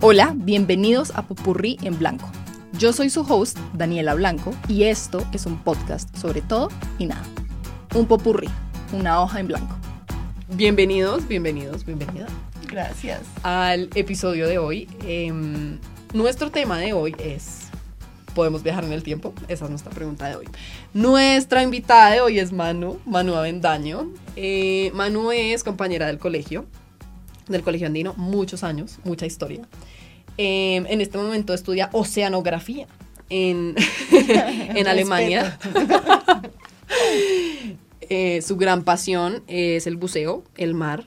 [0.00, 2.30] Hola, bienvenidos a Popurrí en Blanco.
[2.74, 6.68] Yo soy su host, Daniela Blanco, y esto es un podcast sobre todo
[7.00, 7.24] y nada.
[7.96, 8.48] Un popurrí,
[8.92, 9.76] una hoja en blanco.
[10.50, 12.28] Bienvenidos, bienvenidos, bienvenida
[12.68, 13.22] Gracias.
[13.42, 14.88] al episodio de hoy.
[15.04, 15.80] Em,
[16.14, 17.62] nuestro tema de hoy es,
[18.36, 19.34] ¿podemos viajar en el tiempo?
[19.48, 20.46] Esa es nuestra pregunta de hoy.
[20.94, 24.12] Nuestra invitada de hoy es Manu, Manu Avendaño.
[24.36, 26.66] Eh, Manu es compañera del colegio,
[27.48, 29.62] del colegio andino, muchos años, mucha historia.
[30.36, 32.86] Em, en este momento estudia oceanografía
[33.30, 33.74] en,
[34.12, 35.58] en Alemania.
[38.10, 41.04] Eh, su gran pasión es el buceo, el mar,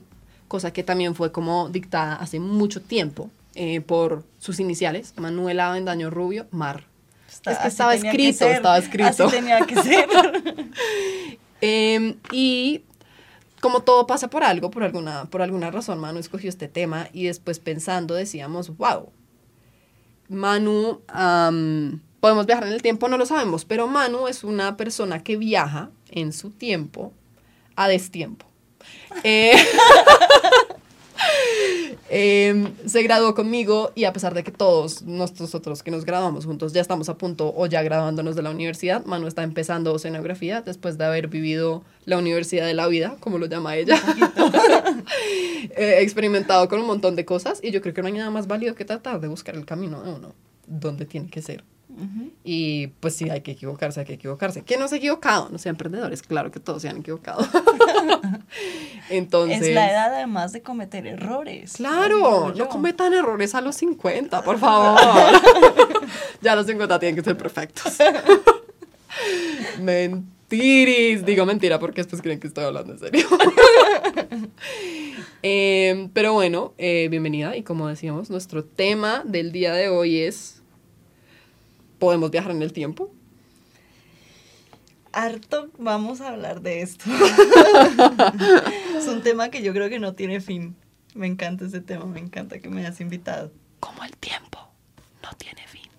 [0.48, 6.12] cosa que también fue como dictada hace mucho tiempo eh, por sus iniciales, Manuela Avendaño
[6.12, 6.86] Rubio, mar.
[7.28, 9.26] Está- es que estaba que escrito, estaba escrito.
[9.26, 10.08] Así tenía que ser.
[11.64, 12.82] Em, y
[13.62, 17.26] como todo pasa por algo, por alguna, por alguna razón, Manu escogió este tema y
[17.26, 19.10] después pensando decíamos, wow,
[20.28, 21.02] Manu,
[22.20, 25.92] podemos viajar en el tiempo, no lo sabemos, pero Manu es una persona que viaja
[26.10, 27.14] en su tiempo
[27.76, 28.46] a destiempo.
[29.24, 29.54] Eh,
[32.10, 36.74] em, se graduó conmigo y a pesar de que todos nosotros que nos graduamos juntos
[36.74, 40.98] ya estamos a punto o ya graduándonos de la universidad, Manu está empezando oceanografía después
[40.98, 43.96] de haber vivido la universidad de la vida, como lo llama ella.
[45.78, 48.48] He experimentado con un montón de cosas y yo creo que no hay nada más
[48.48, 50.34] válido que tratar de buscar el camino de uno,
[50.68, 51.64] donde tiene que ser.
[52.44, 54.64] Y pues sí, hay que equivocarse, hay que equivocarse.
[54.64, 55.50] ¿Quién no se ha equivocado?
[55.50, 57.46] No sean emprendedores, claro que todos se han equivocado.
[59.10, 59.62] Entonces...
[59.62, 61.74] Es la edad además de cometer errores.
[61.74, 65.00] Claro, no cometan errores a los 50, por favor.
[66.42, 67.98] ya los 50 tienen que ser perfectos.
[69.82, 71.26] Mentiris.
[71.26, 73.28] Digo mentira porque después creen que estoy hablando en serio.
[75.44, 77.58] Em, pero bueno, eh, bienvenida.
[77.58, 80.62] Y como decíamos, nuestro tema del día de hoy es:
[81.98, 83.12] ¿podemos viajar en el tiempo?
[85.14, 87.06] Harto vamos a hablar de esto.
[88.98, 90.76] es un tema que yo creo que no tiene fin.
[91.14, 93.52] Me encanta ese tema, me encanta que me hayas invitado.
[93.80, 94.60] Como el tiempo
[95.22, 95.90] no tiene fin.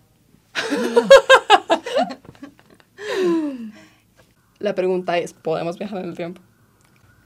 [4.58, 6.40] La pregunta es: ¿podemos viajar en el tiempo?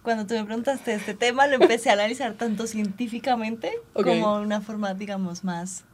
[0.03, 4.95] Cuando tú me preguntaste este tema, lo empecé a analizar tanto científicamente como una forma,
[4.95, 5.85] digamos, más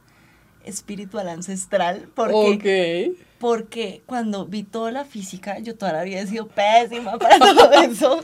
[0.65, 2.09] espiritual, ancestral.
[2.15, 3.17] Porque Ok.
[3.43, 8.23] Porque cuando vi toda la física, yo toda la he sido pésima para todo eso.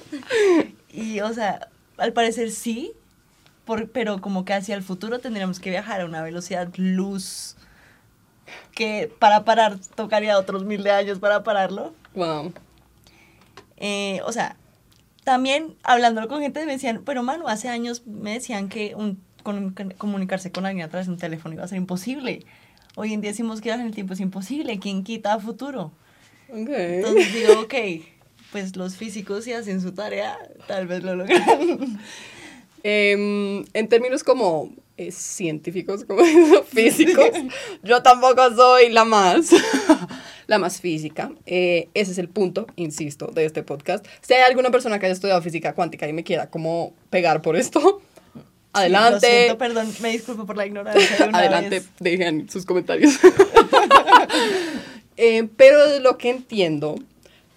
[0.94, 2.94] Y, o sea, al parecer sí,
[3.66, 7.58] por- pero como que hacia el futuro tendríamos que viajar a una velocidad luz
[8.72, 11.94] que para parar tocaría otros mil de años para pararlo.
[12.16, 12.54] Wow.
[13.76, 14.56] Eh, o sea,
[15.26, 19.74] también hablándolo con gente me decían, pero mano, hace años me decían que un, con-
[19.98, 22.46] comunicarse con alguien a través de un teléfono iba a ser imposible.
[23.02, 24.78] Hoy en día decimos que en el tiempo es imposible.
[24.78, 25.94] ¿Quién quita a futuro?
[26.50, 26.68] Ok.
[26.68, 27.74] Entonces digo, ok,
[28.52, 30.38] pues los físicos si hacen su tarea,
[30.68, 31.98] tal vez lo logran.
[32.84, 36.24] Em, en términos como eh, científicos, como
[36.66, 37.30] físicos,
[37.84, 39.52] yo tampoco soy la más,
[40.48, 41.32] la más física.
[41.46, 44.06] Eh, ese es el punto, insisto, de este podcast.
[44.20, 47.56] Si hay alguna persona que haya estudiado física cuántica y me quiera como pegar por
[47.56, 48.02] esto,
[48.74, 49.28] adelante.
[49.28, 51.28] Lo siento, perdón, me disculpo por la ignorancia.
[51.28, 51.90] una Adelante, vez.
[52.00, 53.14] dejen sus comentarios.
[55.22, 56.96] Eh, pero de lo que entiendo,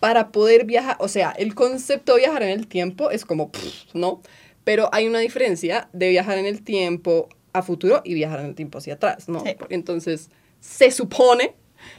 [0.01, 3.95] para poder viajar, o sea, el concepto de viajar en el tiempo es como, pff,
[3.95, 4.21] ¿no?
[4.65, 8.55] Pero hay una diferencia de viajar en el tiempo a futuro y viajar en el
[8.57, 9.45] tiempo hacia atrás, ¿no?
[9.45, 9.55] Sí.
[9.69, 10.29] Entonces,
[10.61, 11.55] se supone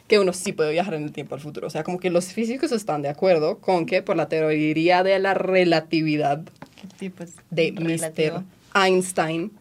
[0.07, 1.67] que uno sí puede viajar en el tiempo al futuro.
[1.67, 5.19] O sea, como que los físicos están de acuerdo con que por la teoría de
[5.19, 6.41] la relatividad
[6.81, 8.39] ¿Qué tipo es de relativo?
[8.39, 8.43] Mr.
[8.75, 9.51] Einstein.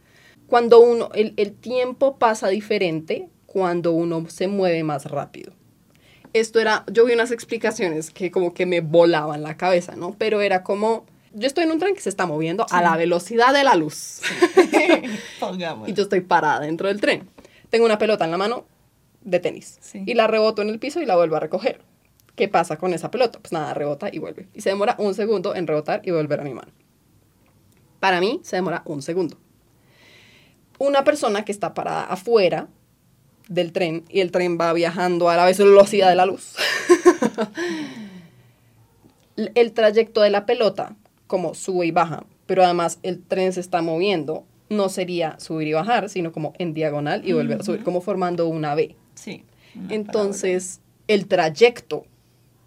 [0.46, 5.52] Cuando uno, el, el tiempo pasa diferente cuando uno se mueve más rápido.
[6.32, 10.14] Esto era, yo vi unas explicaciones que como que me volaban la cabeza, ¿no?
[10.18, 13.52] Pero era como, yo estoy en un tren que se está moviendo a la velocidad
[13.52, 14.20] de la luz.
[15.86, 17.28] Y yo estoy parada dentro del tren.
[17.70, 18.64] Tengo una pelota en la mano
[19.22, 20.02] de tenis Sí.
[20.06, 21.80] y la reboto en el piso y la vuelvo a recoger.
[22.36, 23.38] ¿Qué pasa con esa pelota?
[23.40, 24.48] Pues nada, rebota y vuelve.
[24.54, 26.72] Y se demora un segundo en rebotar y volver a mi mano.
[28.02, 29.36] Para mí se demora un segundo.
[30.80, 32.66] Una persona que está parada afuera
[33.48, 36.56] del tren y el tren va viajando a la velocidad de la luz.
[39.36, 40.96] el trayecto de la pelota,
[41.28, 45.72] como sube y baja, pero además el tren se está moviendo, no sería subir y
[45.74, 48.96] bajar, sino como en diagonal y volver a subir, como formando una V.
[49.14, 49.44] Sí.
[49.76, 52.04] una Entonces, el trayecto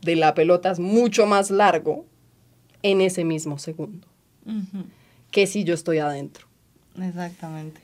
[0.02, 2.06] de la pelota es mucho más largo
[2.84, 4.08] en ese mismo segundo.
[4.46, 4.86] Ujú.
[5.36, 6.48] Que si yo estoy adentro.
[6.98, 7.82] Exactamente.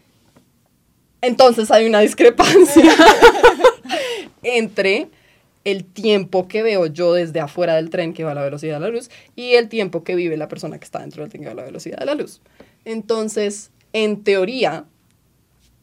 [1.20, 2.96] Entonces hay una discrepancia
[4.42, 5.10] entre
[5.66, 8.80] el tiempo que veo yo desde afuera del tren que va a la velocidad de
[8.80, 11.48] la luz y el tiempo que vive la persona que está dentro del tren que
[11.48, 12.40] va a la velocidad de la luz.
[12.86, 14.86] Entonces, en teoría,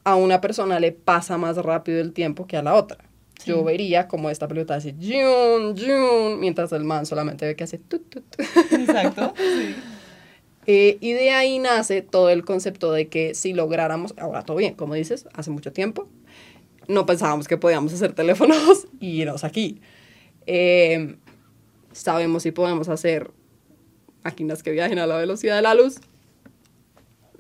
[0.05, 3.05] a una persona le pasa más rápido el tiempo que a la otra.
[3.45, 7.77] Yo vería como esta pelota hace yun, yun, mientras el man solamente ve que hace
[7.77, 8.25] tut, tut.
[8.73, 9.35] Exacto.
[9.39, 9.98] Sí.
[10.71, 14.75] Eh, y de ahí nace todo el concepto de que si lográramos, ahora todo bien,
[14.75, 16.07] como dices, hace mucho tiempo,
[16.89, 19.81] no pensábamos que podíamos hacer teléfonos y irnos aquí.
[20.47, 21.17] Eh,
[21.93, 23.31] sabemos si podemos hacer
[24.23, 26.01] máquinas que viajen a la velocidad de la luz.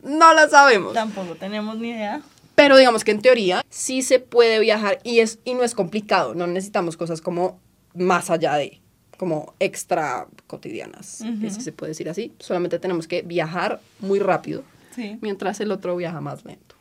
[0.03, 0.95] No lo sabemos.
[0.95, 2.23] Tampoco tenemos ni idea.
[2.55, 6.35] Pero digamos que en teoría sí se puede viajar y, es, y no es complicado.
[6.35, 7.61] No necesitamos cosas como
[7.95, 8.81] más allá de,
[9.19, 11.21] como extra cotidianas.
[11.21, 11.51] Ujú.
[11.51, 12.33] Si se puede decir así.
[12.39, 14.63] Solamente tenemos que viajar muy rápido
[14.95, 15.19] Sí.
[15.21, 16.75] mientras el otro viaja más lento.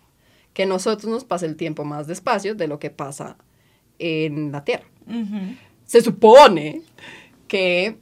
[0.53, 3.35] Que nosotros nos pase el tiempo más despacio de lo que pasa
[3.99, 4.85] en la Tierra.
[5.85, 6.81] Se supone
[7.47, 7.97] que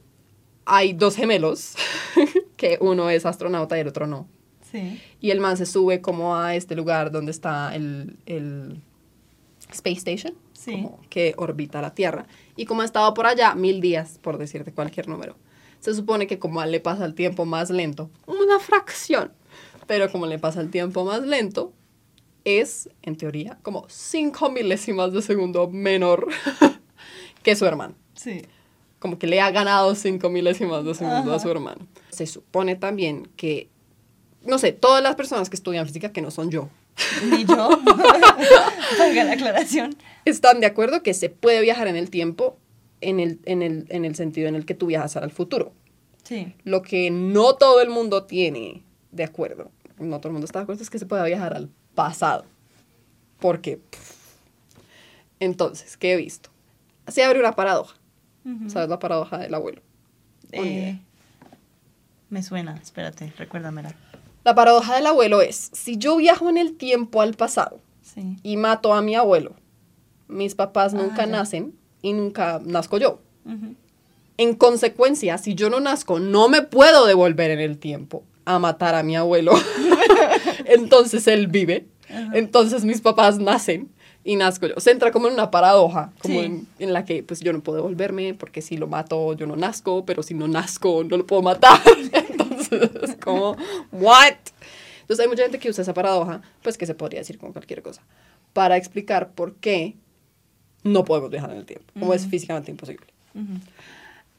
[0.64, 1.74] hay dos gemelos,
[2.56, 4.26] que uno es astronauta y el otro no.
[4.72, 5.00] Sí.
[5.20, 8.80] Y el man se sube como a este lugar donde está el, el
[9.70, 10.34] Space Station,
[10.66, 10.72] Sí.
[10.82, 12.26] como que orbita la Tierra.
[12.56, 15.36] Y como ha estado por allá mil días, por decirte cualquier número,
[15.80, 19.32] se supone que como a él le pasa el tiempo más lento, una fracción,
[19.86, 21.72] pero como le pasa el tiempo más lento,
[22.44, 26.28] es, en teoría, como cinco milésimas de segundo menor
[27.42, 28.42] que su hermano Sí.
[28.98, 31.38] como que le ha ganado cinco milésimas de segundo a Ajá.
[31.40, 31.86] su hermano.
[32.10, 33.68] Se supone también que,
[34.44, 36.68] no sé, todas las personas que estudian física, que no son yo,
[37.30, 37.68] Ni yo.
[38.98, 39.94] Valga la aclaración.
[40.30, 42.58] Están de acuerdo que se puede viajar en el tiempo
[43.00, 45.72] en el, en el, en el sentido en el que tú viajas al futuro.
[46.22, 46.54] Sí.
[46.64, 48.82] Lo que no todo el mundo tiene
[49.12, 51.68] de acuerdo, no todo el mundo está de acuerdo, es que se pueda viajar al
[51.94, 52.44] pasado.
[53.38, 54.36] Porque, pff.
[55.40, 56.50] entonces, ¿qué he visto?
[57.06, 57.96] Se abre una paradoja.
[58.44, 58.70] Ujú.
[58.70, 59.82] ¿Sabes la paradoja del abuelo?
[60.52, 60.98] Eh,
[62.30, 63.94] me suena, espérate, recuérdamela.
[64.44, 68.36] La paradoja del abuelo es, si yo viajo en el tiempo al pasado Sí.
[68.42, 69.54] y mato a mi abuelo,
[70.28, 73.20] mis papás Ah, nunca nacen y nunca nazco yo.
[74.38, 78.94] En consecuencia, si yo no nazco, no me puedo devolver en el tiempo a matar
[78.94, 79.52] a mi abuelo.
[80.66, 81.86] Entonces él vive.
[82.32, 83.88] Entonces mis papás nacen
[84.24, 84.74] y nazco yo.
[84.78, 86.46] Se entra como en una paradoja, como Sí.
[86.46, 89.56] en, en la que pues yo no puedo devolverme porque si lo mato yo no
[89.56, 91.80] nazco, pero si no nazco no lo puedo matar.
[92.12, 93.56] Entonces es como,
[93.92, 94.34] ¿what?
[95.00, 97.80] Entonces hay mucha gente que usa esa paradoja, pues que se podría decir con cualquier
[97.82, 98.02] cosa,
[98.52, 99.94] para explicar por qué
[100.84, 102.30] no podemos viajar en el tiempo, como es Ujú.
[102.30, 103.06] físicamente imposible.
[103.34, 103.58] Ujú.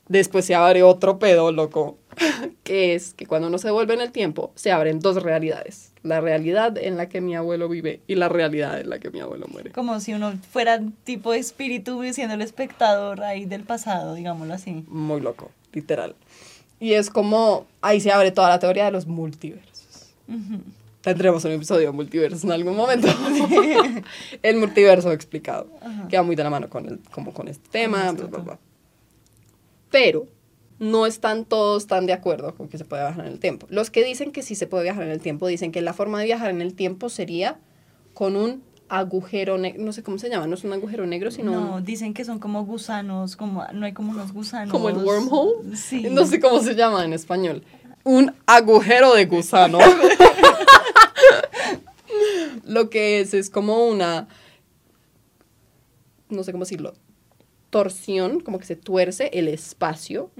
[0.07, 1.98] Después se abre otro pedo, loco,
[2.63, 5.92] que es que cuando uno se devuelve en el tiempo, se abren dos realidades.
[6.04, 9.19] La realidad en la que mi abuelo vive y la realidad en la que mi
[9.19, 9.72] abuelo muere.
[9.74, 14.86] Como si uno fuera tipo de espíritu siendo el espectador ahí del pasado, digámoslo así.
[14.88, 16.16] Muy loco, literal.
[16.80, 20.13] Y es como, ahí se abre toda la teoría de los multiversos.
[20.30, 20.62] Ujú.
[21.07, 23.07] Tendremos un episodio de multiversos en algún momento.
[24.44, 25.69] el multiverso explicado.
[25.81, 26.06] Ajá.
[26.09, 28.00] Que va muy de la mano con, el, como con este tema.
[28.00, 28.59] Bla, esto, bla, bla.
[29.89, 30.27] Pero
[30.80, 33.68] no están todos tan de acuerdo con que se puede viajar en el tiempo.
[33.69, 36.19] Los que dicen que sí se puede viajar en el tiempo dicen que la forma
[36.19, 37.58] de viajar en el tiempo sería
[38.13, 41.51] con un agujero negro, no sé cómo se llama, no es un agujero negro, sino
[41.51, 44.74] No, dicen que son como gusanos, como no hay como unos gusanos.
[44.74, 45.74] como el wormhole.
[45.77, 46.08] Sí.
[46.12, 47.63] No sé cómo se llama en español.
[48.03, 49.79] Un agujero de gusano.
[52.65, 54.27] Lo que es es como una,
[56.29, 56.93] no sé cómo decirlo,
[57.69, 60.31] torsión, como que se tuerce el espacio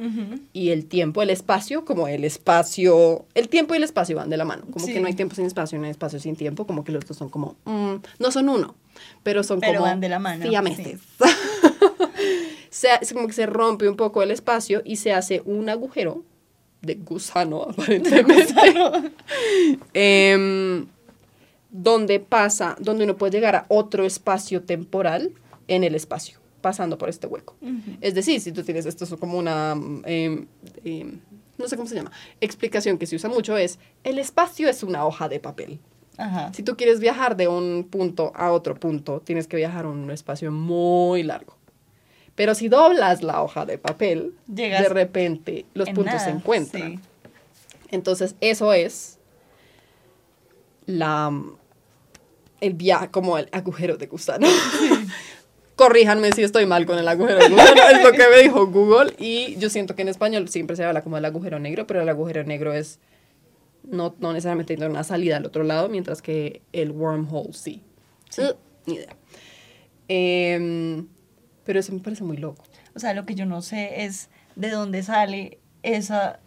[0.54, 1.22] y el tiempo.
[1.22, 4.64] El espacio, como el espacio, el tiempo y el espacio van de la mano.
[4.72, 4.94] Como Sí.
[4.94, 7.18] que no hay tiempo sin espacio, no hay espacio sin tiempo, como que los dos
[7.18, 8.76] son como, mm, no son uno,
[9.24, 11.00] pero son Pero como van de la mano, siameses.
[12.70, 16.24] se, es como que se rompe un poco el espacio y se hace un agujero
[16.88, 18.54] de gusano, aparentemente.
[19.94, 20.88] Em,
[21.70, 25.32] donde pasa, donde uno puede llegar a otro espacio temporal
[25.68, 27.56] en el espacio, pasando por este hueco.
[28.02, 29.74] Es decir, si tú tienes esto es como una,
[30.06, 30.48] em,
[30.84, 31.20] em,
[31.58, 35.06] no sé cómo se llama, explicación que se usa mucho es, el espacio es una
[35.06, 35.80] hoja de papel.
[36.18, 36.52] Ajá.
[36.54, 40.52] Si tú quieres viajar de un punto a otro punto, tienes que viajar un espacio
[40.52, 41.57] muy largo.
[42.38, 46.98] Pero si doblas la hoja de papel, Llegas de repente los puntos se encuentran.
[46.98, 47.00] sí.
[47.90, 49.18] Entonces, eso es
[50.86, 51.34] la
[52.62, 54.48] el viaje, como el agujero de gusano.
[55.76, 59.16] Corríjanme si estoy mal con el agujero de gusano, es lo que me dijo Google.
[59.18, 62.10] Y yo siento que en español siempre se habla como del agujero negro, pero el
[62.10, 63.00] agujero negro es
[63.84, 67.82] no, no necesariamente tiene una salida al otro lado, mientras que el wormhole sí.
[68.30, 68.44] Sí.
[68.44, 68.54] Uh,
[68.86, 69.16] ni idea.
[70.08, 71.08] Em,
[71.68, 72.64] pero eso me parece muy loco.
[72.96, 76.40] O sea, lo que yo no sé es de dónde sale esa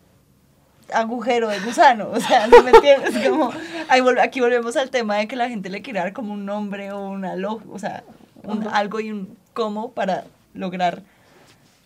[0.92, 3.28] agujero de gusano, o sea, ¿no me entiendes?
[3.28, 3.52] Como,
[3.88, 6.44] ahí vol- aquí volvemos al tema de que la gente le quiere dar como un
[6.44, 8.02] nombre o una log, o sea,
[8.42, 10.24] un algo y un cómo para
[10.54, 11.02] lograr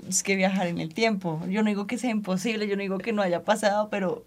[0.08, 1.38] es que viajar en el tiempo.
[1.50, 4.24] Yo no digo que sea imposible, yo no digo que no haya pasado, pero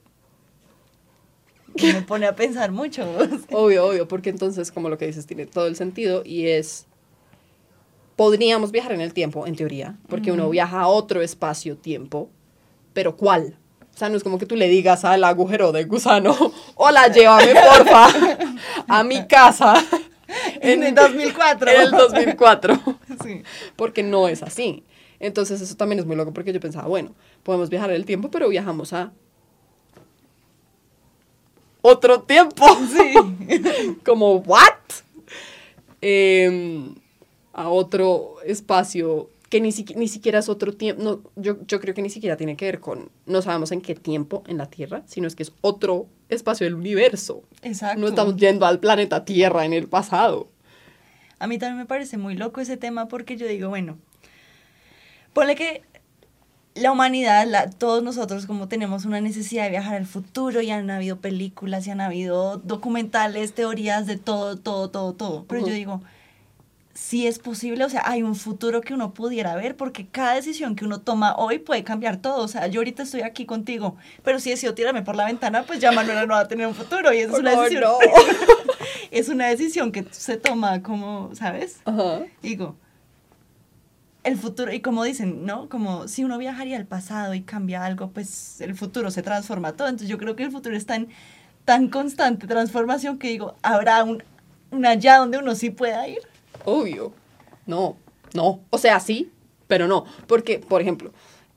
[1.82, 3.04] me pone a pensar mucho.
[3.52, 6.86] Obvio, obvio, porque entonces, como lo que dices, tiene todo el sentido y es.
[8.18, 12.30] Podríamos viajar en el tiempo, en teoría, porque uno viaja a otro espacio-tiempo,
[12.92, 13.58] pero ¿cuál?
[13.96, 16.36] O sea, no es como que tú le digas al agujero de gusano,
[16.76, 18.10] hola, llévame porfa
[18.88, 19.82] a mi casa
[20.62, 21.72] En el 2004.
[21.72, 22.80] En el 2004.
[23.24, 23.42] Sí.
[23.76, 24.84] Porque no es así.
[25.20, 28.30] Entonces, eso también es muy loco, porque yo pensaba, bueno, podemos viajar en el tiempo,
[28.30, 29.12] pero viajamos a
[31.82, 32.66] otro tiempo.
[32.92, 33.98] Sí.
[34.06, 34.74] como, ¿what?
[36.02, 36.94] Em,
[37.58, 41.02] a otro espacio que ni, siqui- ni siquiera es otro tiempo.
[41.04, 43.96] No, yo, yo creo que ni siquiera tiene que ver con, no sabemos en qué
[43.96, 47.42] tiempo en la Tierra, sino es que es otro espacio del universo.
[47.64, 48.00] Exacto.
[48.00, 50.48] No estamos yendo al planeta Tierra en el pasado.
[51.40, 53.98] A mí también me parece muy loco ese tema porque yo digo, bueno,
[55.34, 55.82] ponle que
[56.76, 60.90] la humanidad, la- todos nosotros como tenemos una necesidad de viajar al futuro y han
[60.92, 65.46] habido películas y han habido documentales, teorías de todo, todo, todo, todo.
[65.48, 66.02] Pero yo digo,
[66.98, 70.76] si es posible, o sea, hay un futuro que uno pudiera ver porque cada decisión
[70.76, 72.44] que uno toma hoy puede cambiar todo.
[72.44, 75.80] O sea, yo ahorita estoy aquí contigo, pero si decido tirarme por la ventana, pues
[75.80, 77.84] ya Manuela no va a tener un futuro y es una Oh, decisión.
[77.84, 77.98] no.
[79.12, 81.82] es una decisión que se toma como, ¿sabes?
[81.86, 82.22] Ajá.
[82.42, 82.76] Digo,
[84.24, 85.70] el futuro, y como dicen, ¿no?
[85.70, 89.88] Como si uno viajaría al pasado y cambia algo, pues el futuro se transforma todo.
[89.88, 91.10] Entonces yo creo que el futuro está en
[91.64, 94.24] tan constante transformación que digo, habrá un,
[94.72, 96.20] un allá donde uno sí pueda ir.
[96.68, 97.14] Obvio.
[97.66, 97.96] No,
[98.34, 98.60] no.
[98.72, 99.32] O sea, sí,
[99.68, 100.04] pero no.
[100.28, 101.14] Porque, por ejemplo,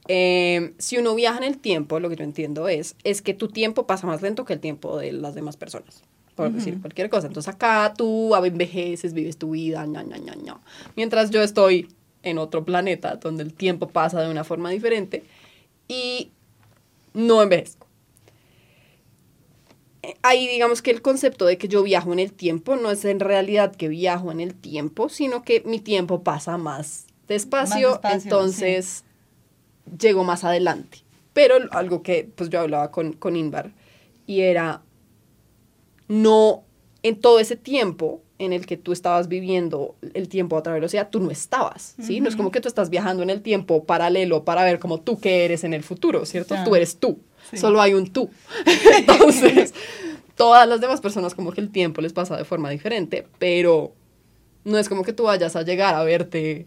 [0.07, 3.49] eh, si uno viaja en el tiempo, lo que yo entiendo es, es que tu
[3.49, 6.05] tiempo pasa más lento que el tiempo de las demás personas.
[6.37, 7.26] Por decir cualquier cosa.
[7.26, 10.61] Entonces acá tú envejeces, vives tu vida, ña, ña, ña, ña.
[10.95, 11.88] Mientras yo estoy
[12.23, 15.25] en otro planeta donde el tiempo pasa de una forma diferente
[15.88, 16.31] y
[17.14, 17.80] no envejezco.
[20.23, 23.21] Ahí digamos que el concepto de que yo viajo en el tiempo no es en
[23.21, 28.23] realidad que viajo en el tiempo, sino que mi tiempo pasa más despacio, Más despacio,
[28.23, 29.04] entonces
[29.99, 30.99] llego más adelante.
[31.33, 33.73] Pero algo que pues yo hablaba con, con Invar
[34.26, 34.83] y era
[36.09, 36.64] no
[37.02, 41.11] en todo ese tiempo en el que tú estabas viviendo el tiempo a otra velocidad,
[41.11, 42.21] tú no estabas, ¿sí?
[42.21, 45.21] No es como que tú estás viajando en el tiempo paralelo para ver como tú
[45.21, 46.54] qué eres en el futuro, ¿cierto?
[46.64, 47.21] Tú eres tú,
[47.51, 47.57] Sí.
[47.57, 48.31] solo hay un tú.
[48.99, 49.75] Entonces,
[50.37, 53.93] todas las demás personas como que el tiempo les pasa de forma diferente, pero
[54.65, 56.67] no es como que tú vayas a llegar a verte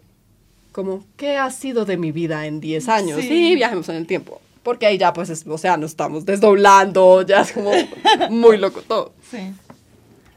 [0.72, 3.20] como, ¿qué ha sido de mi vida en 10 años?
[3.20, 3.28] Sí.
[3.28, 4.40] Sí, viajemos en el tiempo.
[4.64, 7.70] Porque ahí ya, pues, es- o sea, nos estamos desdoblando, ya es como
[8.30, 9.12] muy loco todo.
[9.30, 9.52] Sí.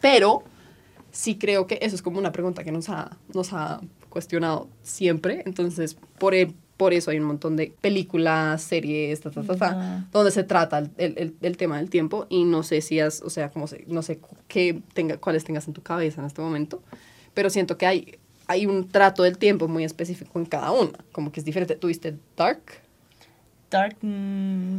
[0.02, 0.44] Pero
[1.12, 5.42] sí creo que eso es como una pregunta que nos ha, nos ha cuestionado siempre.
[5.46, 10.08] Entonces, por, e- por eso hay un montón de películas, series, ta, ta, ta, ta,
[10.12, 12.28] donde se trata el, el- el- tema del tiempo.
[12.30, 15.68] Y no sé si has, o sea, como se, no sé qué tenga, cuáles tengas
[15.68, 16.82] en tu cabeza en este momento,
[17.34, 18.18] pero siento que hay,
[18.48, 20.98] hay un trato del tiempo muy específico en cada una.
[21.12, 21.76] Como que es diferente.
[21.76, 22.62] ¿Tuviste Dark?
[23.70, 24.78] Dark, mm,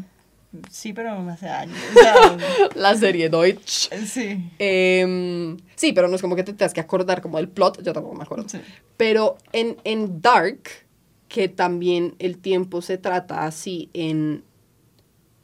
[0.70, 1.76] sí, pero hace años.
[1.94, 2.38] O sea,
[2.76, 3.90] La serie Deutsch.
[4.06, 4.50] sí.
[4.58, 7.92] Em, sí, pero no es como que te tengas que acordar como del plot, yo
[7.92, 8.48] tampoco me acuerdo.
[8.48, 8.58] Sí.
[8.96, 10.62] Pero en, en Dark,
[11.28, 14.42] que también el tiempo se trata así en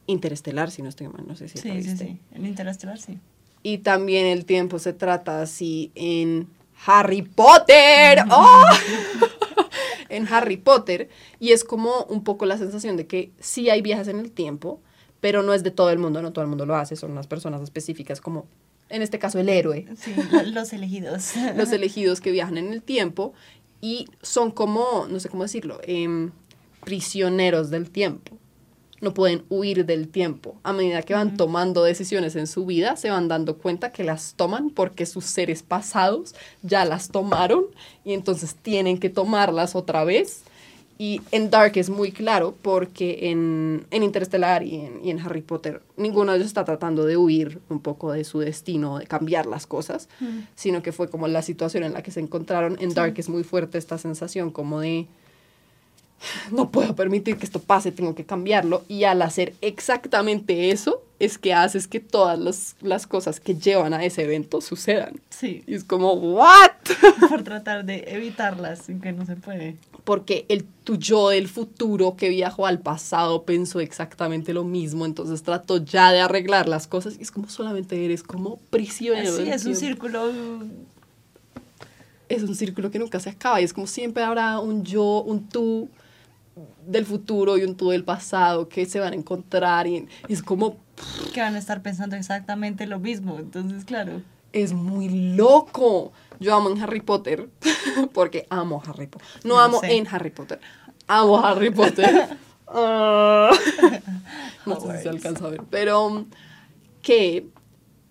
[0.06, 1.96] Interestelar, si no estoy mal, no sé si Sí, sí, viste.
[2.04, 2.18] sí.
[2.32, 3.18] En Interestelar, sí.
[3.62, 6.48] Y también el tiempo se trata así en
[6.86, 8.18] Harry Potter.
[8.30, 8.64] ¡Oh!
[10.10, 11.08] en Harry Potter.
[11.40, 14.80] Y es como un poco la sensación de que sí hay viajes en el tiempo,
[15.20, 17.26] pero no es de todo el mundo, no todo el mundo lo hace, son unas
[17.26, 18.46] personas específicas como,
[18.90, 21.32] en este caso, el héroe Sí, lo- los elegidos.
[21.56, 23.32] los elegidos que viajan en el tiempo
[23.84, 26.30] y son como, no sé cómo decirlo, em,
[26.86, 28.38] prisioneros del tiempo.
[29.02, 30.56] No pueden huir del tiempo.
[30.62, 34.36] A medida que van tomando decisiones en su vida, se van dando cuenta que las
[34.36, 37.66] toman porque sus seres pasados ya las tomaron
[38.06, 40.44] y entonces tienen que tomarlas otra vez.
[40.96, 45.42] Y en Dark es muy claro porque en, en Interstellar y en, y en Harry
[45.42, 49.46] Potter ninguno de ellos está tratando de huir un poco de su destino, de cambiar
[49.46, 50.08] las cosas,
[50.54, 52.76] sino que fue como la situación en la que se encontraron.
[52.80, 55.08] En Dark es muy fuerte esta sensación como de
[56.50, 58.83] no puedo permitir que esto pase, tengo que cambiarlo.
[58.88, 63.94] Y al hacer exactamente eso, es que haces que todas las, las cosas que llevan
[63.94, 65.21] a ese evento sucedan.
[65.30, 65.62] Sí.
[65.66, 66.73] Y es como, ¿what?
[67.28, 69.76] Por tratar de evitarlas, sin que no se puede.
[70.04, 75.42] Porque el tu yo del futuro que viajó al pasado pensó exactamente lo mismo, entonces
[75.42, 79.35] trató ya de arreglar las cosas y es como solamente eres como prisionero.
[79.35, 79.80] Sí, es un tiempo.
[79.80, 80.33] círculo.
[82.28, 85.49] es un círculo que nunca se acaba y es como siempre habrá un yo, un
[85.49, 85.88] tú
[86.87, 90.76] del futuro y un tú del pasado que se van a encontrar y es como
[91.32, 93.38] que van a estar pensando exactamente lo mismo.
[93.38, 94.23] Entonces, claro.
[94.52, 96.12] es muy loco.
[96.40, 97.49] Yo amo en Harry Potter
[98.12, 99.28] porque amo Harry Potter.
[99.44, 99.96] No amo sé.
[99.96, 100.61] en Harry Potter.
[101.06, 102.38] Amo Harry Potter.
[102.76, 103.50] Ah.
[104.66, 106.25] no sé si se alcanza a ver, pero um,
[107.02, 107.46] que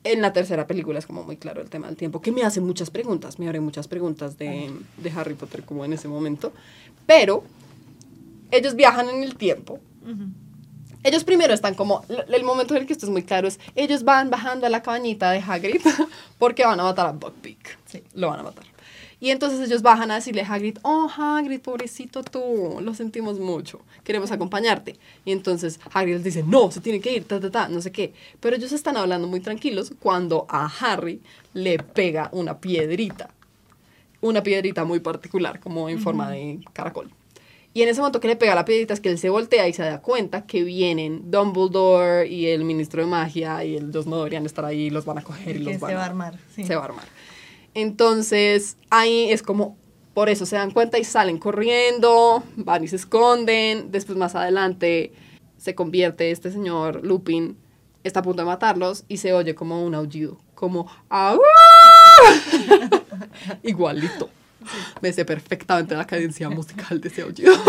[0.04, 2.62] en la tercera película es como muy claro el tema del tiempo, que me hace
[2.62, 6.54] muchas preguntas, me abre muchas preguntas de, de Harry Potter como en ese momento,
[7.08, 7.44] pero
[8.54, 9.80] ellos viajan en el tiempo.
[11.04, 14.04] Ellos primero están como, el momento en el que esto es muy claro es, ellos
[14.04, 15.82] van bajando a la cabañita de Hagrid
[16.38, 17.80] porque van a matar a Buckbeak.
[17.86, 18.04] Sí.
[18.14, 18.64] Lo van a matar.
[19.20, 23.80] Y entonces ellos bajan a decirle a Hagrid, oh Hagrid, pobrecito tú, lo sentimos mucho,
[24.04, 24.98] queremos acompañarte.
[25.24, 27.92] Y entonces Hagrid les dice, no, se tiene que ir, ta, ta, ta, no sé
[27.92, 28.14] qué.
[28.40, 31.22] Pero ellos están hablando muy tranquilos cuando a Harry
[31.54, 33.30] le pega una piedrita.
[34.22, 37.10] Una piedrita muy particular, como en forma de caracol.
[37.76, 39.74] Y en ese momento que le pega la piedrita es que él se voltea y
[39.74, 44.46] se da cuenta que vienen Dumbledore y el ministro de magia y ellos no deberían
[44.46, 46.40] estar ahí, los van a coger y los se van va a armar.
[46.54, 46.66] Sí.
[46.66, 47.06] se va a armar.
[47.74, 49.76] Entonces, ahí es como,
[50.14, 53.92] por eso se dan cuenta y salen corriendo, van y se esconden.
[53.92, 55.12] Después, más adelante,
[55.58, 57.58] se convierte este señor Lupin,
[58.04, 60.86] está a punto de matarlos y se oye como un aullido, como.
[63.64, 64.30] Igualito.
[65.04, 67.54] Me sé perfectamente la cadencia musical de ese aullido.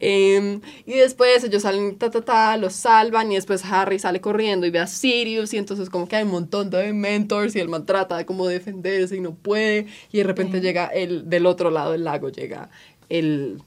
[0.00, 4.66] Em, y después ellos salen, ta, ta, ta, los salvan y después Harry sale corriendo
[4.66, 7.68] y ve a Sirius y entonces como que hay un montón de mentors y el
[7.68, 11.70] man trata de como defenderse y no puede y de repente llega el, del otro
[11.70, 12.68] lado del lago llega
[13.08, 13.62] el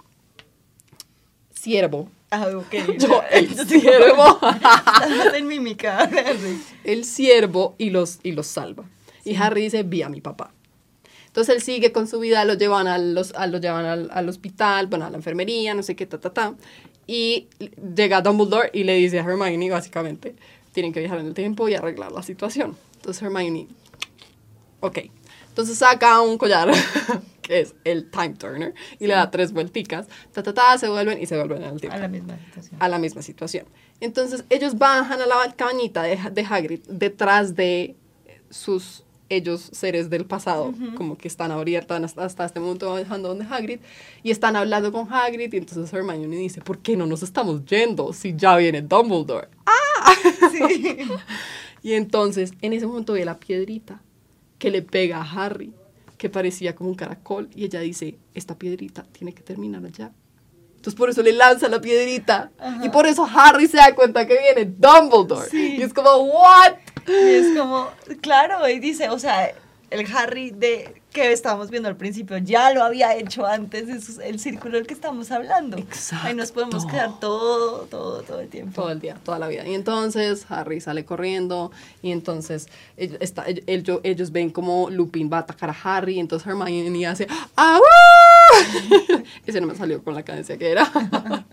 [1.54, 2.10] ciervo.
[2.32, 2.98] Ah, ok.
[3.00, 4.40] Yo, el ciervo.
[5.36, 6.10] En mímica.
[6.84, 8.86] El ciervo y los, y los salva.
[9.24, 10.52] Y Harry dice, vi a mi papá.
[11.30, 14.28] Entonces él sigue con su vida, lo llevan, al, los, a- lo llevan al, al
[14.30, 16.56] hospital, bueno, a la enfermería, no sé qué, ta, ta, ta.
[17.08, 17.48] Y
[17.96, 20.36] llega Dumbledore y le dice a Hermione, básicamente,
[20.74, 22.76] tienen que viajar en el tiempo y arreglar la situación.
[22.98, 23.68] Entonces Hermione,
[24.82, 25.00] ok.
[25.50, 26.72] Entonces saca un collar,
[27.42, 31.22] que es el Time Turner, y le da tres vuelticas, ta, ta, ta, se vuelven
[31.22, 32.78] y se vuelven en el tiempo A la misma situación.
[32.82, 33.66] a la misma situación.
[34.00, 37.96] Entonces ellos bajan a la cabañita de, de Hagrid detrás de
[38.50, 43.46] sus ellos seres del pasado, como que están ahorita hasta, hasta este momento bajando donde
[43.46, 43.80] Hagrid
[44.24, 48.12] y están hablando con Hagrid y entonces Hermione dice, ¿por qué no nos estamos yendo
[48.14, 49.48] si ya viene Dumbledore?
[50.52, 50.98] Sí.
[51.82, 54.02] Y entonces en ese momento ve la piedrita
[54.58, 55.74] que le pega a Harry,
[56.18, 60.12] que parecía como un caracol y ella dice, esta piedrita tiene que terminar allá.
[60.76, 62.86] Entonces por eso le lanza la piedrita Ajá.
[62.86, 65.50] y por eso Harry se da cuenta que viene Dumbledore.
[65.50, 65.78] Sí.
[65.78, 66.74] Y es como, ¿what?
[67.26, 67.90] Y es como,
[68.22, 69.52] claro, y dice, o sea,
[69.90, 74.40] el Harry de que estábamos viendo al principio ya lo había hecho antes, es el
[74.40, 75.78] círculo del que estamos hablando.
[76.22, 76.92] Ahí nos podemos Exacto.
[76.96, 78.80] quedar todo, todo, todo el tiempo.
[78.80, 79.68] Todo el día, toda la vida.
[79.68, 81.72] Y entonces Harry sale corriendo
[82.04, 82.68] y entonces
[82.98, 87.28] está- ellos, ellos ven como Lupin va a atacar a Harry y entonces Hermione hace
[87.58, 87.80] ¡Ah!
[89.48, 90.88] Ese no me salió con la cadencia que era.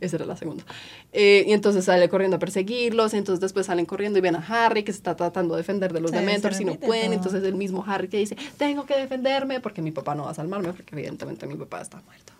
[0.00, 0.64] Esa era la segunda.
[1.12, 3.14] Eh, y entonces sale corriendo a perseguirlos.
[3.14, 6.00] Entonces después salen corriendo y ven a Harry que se está tratando de defender de
[6.00, 7.06] los Sí, Dementors y no pueden.
[7.06, 7.14] todo.
[7.14, 10.34] Entonces el mismo Harry que dice, tengo que defenderme porque mi papá no va a
[10.34, 12.32] salvarme porque evidentemente mi papá está muerto.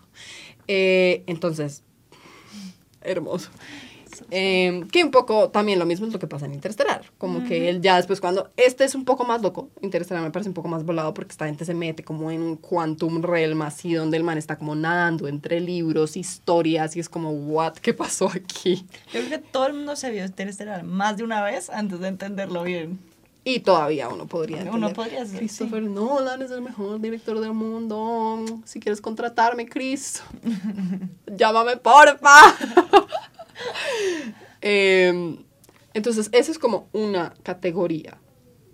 [0.69, 1.83] Eh, entonces,
[3.03, 3.51] hermoso.
[4.31, 7.03] Eh, que un poco también lo mismo es lo que pasa en Interstellar.
[7.19, 8.51] Como que él ya después cuando...
[8.57, 9.71] Este es un poco más loco.
[9.81, 12.57] Interstellar me parece un poco más volado porque esta gente se mete como en un
[12.57, 17.31] quantum realm así donde el man está como nadando entre libros, historias y es como,
[17.31, 18.87] what, ¿qué pasó aquí?
[19.13, 22.09] Yo creo que todo el mundo se vio Interestelar más de una vez antes de
[22.09, 22.99] entenderlo bien.
[23.45, 24.95] Y todavía uno podría Uno entender.
[24.95, 28.45] podría ser, Christopher Nolan es el mejor director del mundo.
[28.65, 30.23] Si quieres contratarme, Chris,
[31.27, 32.39] llámame porfa.
[34.65, 35.39] Em,
[35.93, 38.19] entonces, esa es como una categoría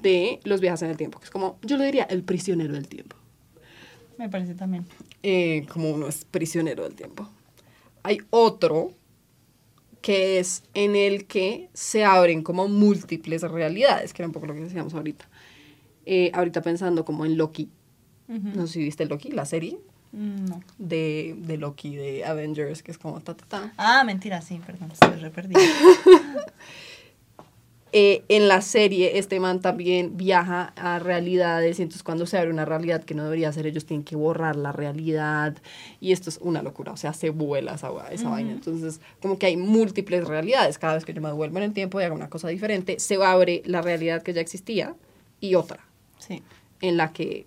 [0.02, 2.88] de los viajes en el tiempo, que es como, yo le diría, el prisionero del
[2.88, 3.16] tiempo.
[4.18, 4.84] Me parece también.
[5.22, 7.28] Eh, como uno es prisionero del tiempo.
[8.02, 8.92] Hay otro
[10.02, 14.54] que es en el que se abren como múltiples realidades, que era un poco lo
[14.54, 15.28] que decíamos ahorita.
[16.06, 17.68] Eh, ahorita pensando como en Loki.
[18.28, 18.48] Ujú.
[18.54, 19.78] No sé si viste Loki, la serie.
[20.12, 20.62] No.
[20.78, 23.72] de, de Loki, de Avengers, que es como ta, ta, ta.
[23.76, 25.60] Ah, mentira, sí, perdón, estoy re perdida.
[27.92, 32.50] Eh, en la serie, este man también viaja a realidades y entonces cuando se abre
[32.50, 35.56] una realidad que no debería ser, ellos tienen que borrar la realidad
[35.98, 38.52] y esto es una locura, o sea, se vuela esa, esa vaina.
[38.52, 40.76] Entonces, como que hay múltiples realidades.
[40.76, 43.14] Cada vez que yo me devuelvo en el tiempo y hago una cosa diferente, se
[43.24, 44.94] abre la realidad que ya existía
[45.40, 45.78] y otra,
[46.18, 46.42] Sí.
[46.82, 47.46] en la que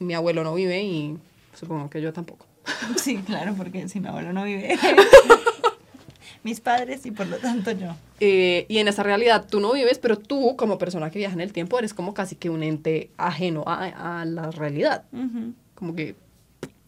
[0.00, 1.16] mi abuelo no vive y
[1.58, 2.46] supongo que yo tampoco.
[2.96, 4.76] Sí, claro, porque si mi abuelo no vive.
[6.42, 7.96] Mis padres y por lo tanto yo.
[8.20, 11.40] Eh, y en esa realidad tú no vives, pero tú como persona que viaja en
[11.40, 15.04] el tiempo eres como casi que un ente ajeno a, a la realidad.
[15.74, 16.14] Como que,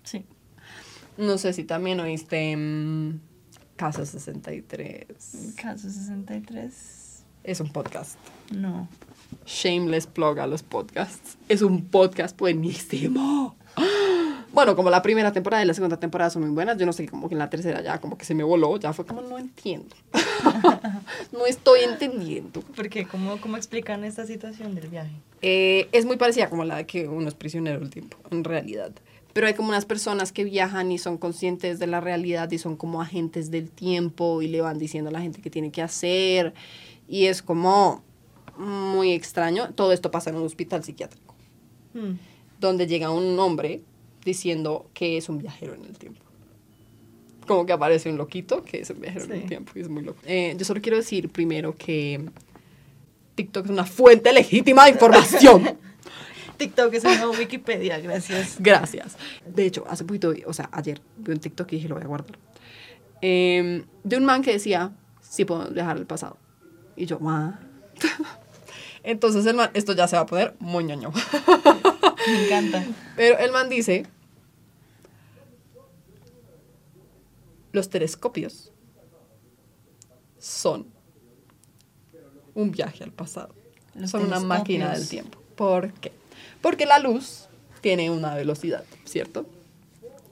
[0.04, 0.24] Sí.
[1.16, 3.18] no sé si también oíste mm,
[3.76, 5.54] Casa 63.
[5.60, 7.24] Caso 63.
[7.42, 8.16] Es un podcast.
[8.52, 8.88] No.
[9.44, 11.36] Shameless plug a los podcasts.
[11.48, 13.56] Es un podcast buenísimo.
[14.52, 17.06] Bueno, como la primera temporada y la segunda temporada son muy buenas, yo no sé,
[17.06, 19.38] como que en la tercera ya como que se me voló, ya fue como no
[19.38, 19.94] entiendo.
[21.32, 22.60] no estoy entendiendo.
[22.62, 23.06] ¿Por qué?
[23.06, 25.12] ¿Cómo, cómo explican esta situación del viaje?
[25.42, 28.90] Eh, es muy parecida como la de que uno es prisionero del tiempo, en realidad.
[29.34, 32.76] Pero hay como unas personas que viajan y son conscientes de la realidad y son
[32.76, 36.54] como agentes del tiempo y le van diciendo a la gente qué tiene que hacer.
[37.06, 38.02] Y es como
[38.56, 39.72] muy extraño.
[39.74, 41.34] Todo esto pasa en un hospital psiquiátrico,
[41.94, 42.18] Mm.
[42.60, 43.82] donde llega un hombre
[44.28, 46.20] diciendo que es un viajero en el tiempo.
[47.46, 50.02] Como que aparece un loquito que es un viajero en el tiempo y es muy
[50.02, 50.20] loco.
[50.26, 52.28] Eh, yo solo quiero decir primero que
[53.34, 55.78] TikTok es una fuente legítima de información.
[56.58, 58.56] TikTok es una Wikipedia, gracias.
[58.58, 59.16] Gracias.
[59.46, 62.08] De hecho, hace poquito, o sea, ayer vi un TikTok y dije, lo voy a
[62.08, 62.38] guardar.
[63.22, 66.36] Eh, de un man que decía, sí podemos viajar al pasado.
[66.96, 67.54] Y yo, "What?".
[69.04, 71.12] Entonces el man, esto ya se va a poner muy ñoño.
[72.26, 72.84] Me encanta.
[73.16, 74.04] Pero el man dice,
[77.78, 78.72] los telescopios
[80.38, 80.86] son
[82.54, 83.54] un viaje al pasado.
[83.94, 85.40] Los son una máquina del tiempo.
[85.54, 86.12] ¿Por qué?
[86.60, 87.48] Porque la luz
[87.80, 89.46] tiene una velocidad, ¿cierto?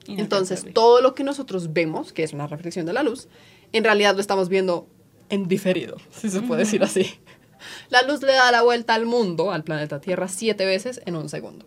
[0.07, 3.29] Entonces, todo lo que nosotros vemos, que es una reflexión de la luz,
[3.71, 4.87] en realidad lo estamos viendo
[5.29, 7.19] en diferido, si se puede decir así.
[7.89, 11.29] La luz le da la vuelta al mundo, al planeta Tierra, siete veces en un
[11.29, 11.65] segundo.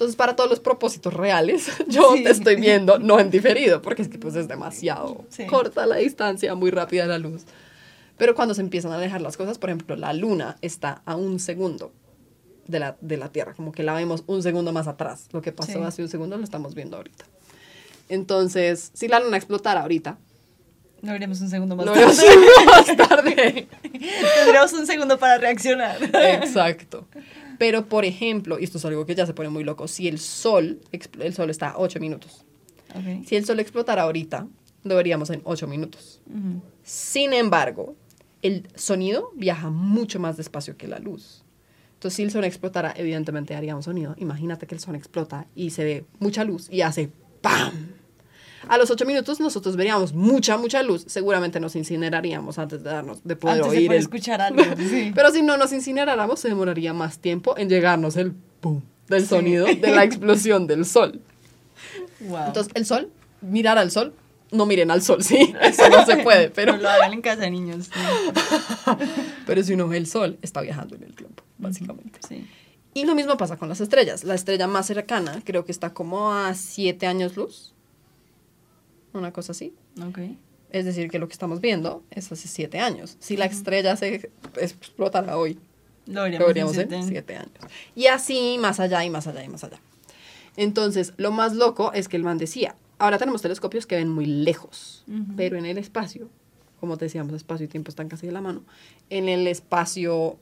[0.00, 2.24] Entonces, para todos los propósitos reales, yo Sí.
[2.24, 5.44] te estoy viendo no en diferido, porque es que pues es demasiado Sí.
[5.44, 7.42] corta la distancia, muy rápida la luz.
[8.16, 11.38] Pero cuando se empiezan a alejar las cosas, por ejemplo, la luna está a un
[11.38, 11.92] segundo
[12.66, 15.26] de la, de la Tierra, como que la vemos un segundo más atrás.
[15.32, 15.78] Lo que pasó Sí.
[15.84, 17.26] hace un segundo lo estamos viendo ahorita.
[18.08, 20.16] Entonces, si la luna explotara ahorita,
[21.02, 22.06] No veremos un segundo más no tarde.
[22.16, 23.68] veremos más tarde.
[24.44, 25.96] Tendremos un segundo para reaccionar.
[26.02, 27.06] Exacto.
[27.60, 30.18] Pero, por ejemplo, y esto es algo que ya se pone muy loco, si el
[30.18, 32.46] sol, el sol está a 8 minutos.
[33.26, 34.46] Si el sol explotara ahorita,
[34.82, 36.22] lo veríamos en 8 minutos.
[36.82, 37.96] Sin embargo,
[38.40, 41.44] el sonido viaja mucho más despacio que la luz.
[41.96, 44.14] Entonces, si el sol explotara, evidentemente haría un sonido.
[44.16, 47.10] Imagínate que el sol explota y se ve mucha luz y hace
[47.42, 47.88] ¡pam!
[48.70, 51.04] A los ocho minutos nosotros veríamos mucha, mucha luz.
[51.08, 54.62] Seguramente nos incineraríamos antes de darnos, de poder Antes de oír poder el escuchar algo.
[54.78, 55.12] Sí.
[55.14, 58.80] Pero si no nos incineráramos, se demoraría más tiempo en llegarnos el ¡pum!
[59.08, 59.28] del Sí.
[59.28, 61.20] sonido de la explosión del sol.
[62.20, 62.46] Wow.
[62.46, 64.14] Entonces, el sol, mirar al sol,
[64.52, 67.48] no miren al sol, sí, eso no se puede, pero, No lo hagan en casa,
[67.50, 67.88] niños.
[69.46, 72.20] pero si uno ve el sol, está viajando en el tiempo, básicamente.
[72.28, 72.46] Sí.
[72.94, 74.24] Y lo mismo pasa con las estrellas.
[74.24, 77.69] La estrella más cercana creo que está como a siete años luz,
[79.12, 79.74] una cosa así.
[80.06, 80.18] Ok.
[80.70, 83.16] Es decir, que lo que estamos viendo es hace siete años.
[83.18, 85.58] Si la estrella se explotara hoy,
[86.06, 87.52] Lo veríamos, en siete- siete años.
[87.96, 89.80] Y así, más allá y más allá y más allá.
[90.56, 94.26] Entonces, lo más loco es que el man decía, ahora tenemos telescopios que ven muy
[94.26, 95.04] lejos,
[95.36, 96.28] pero en el espacio,
[96.80, 98.62] como te decíamos, espacio y tiempo están casi de la mano,
[99.10, 100.38] en el espacio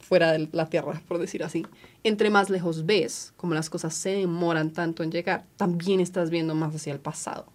[0.00, 1.66] fuera de la Tierra, por decir así,
[2.04, 6.54] entre más lejos ves, como las cosas se demoran tanto en llegar, también estás viendo
[6.54, 7.46] más hacia el pasado.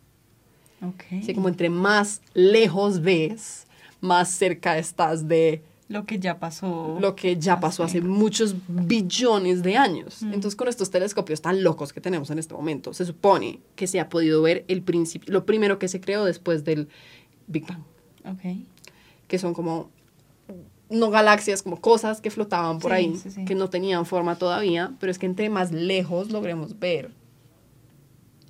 [0.87, 1.03] Ok.
[1.21, 3.67] Así como entre más lejos ves,
[4.01, 6.97] más cerca estás de Lo que ya pasó.
[6.99, 10.21] lo que ya pasó hace muchos billones de años.
[10.23, 13.99] Entonces, con estos telescopios tan locos que tenemos en este momento, se supone que se
[13.99, 16.87] ha podido ver el principio, lo primero que se creó después del
[17.47, 17.83] Big Bang,
[18.25, 18.57] Ok.
[19.27, 19.89] que son como
[20.89, 23.45] no galaxias, como cosas que flotaban por Sí, ahí, sí, sí.
[23.45, 27.11] que no tenían forma todavía, pero es que entre más lejos logremos ver,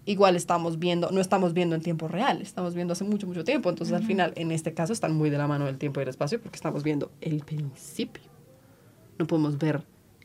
[0.05, 3.69] igual estamos viendo, no estamos viendo en tiempo real, estamos viendo hace mucho, mucho tiempo.
[3.69, 6.09] Entonces, al final, en este caso, están muy de la mano del tiempo y el
[6.09, 8.23] espacio porque estamos viendo el principio.
[9.17, 9.83] No podemos ver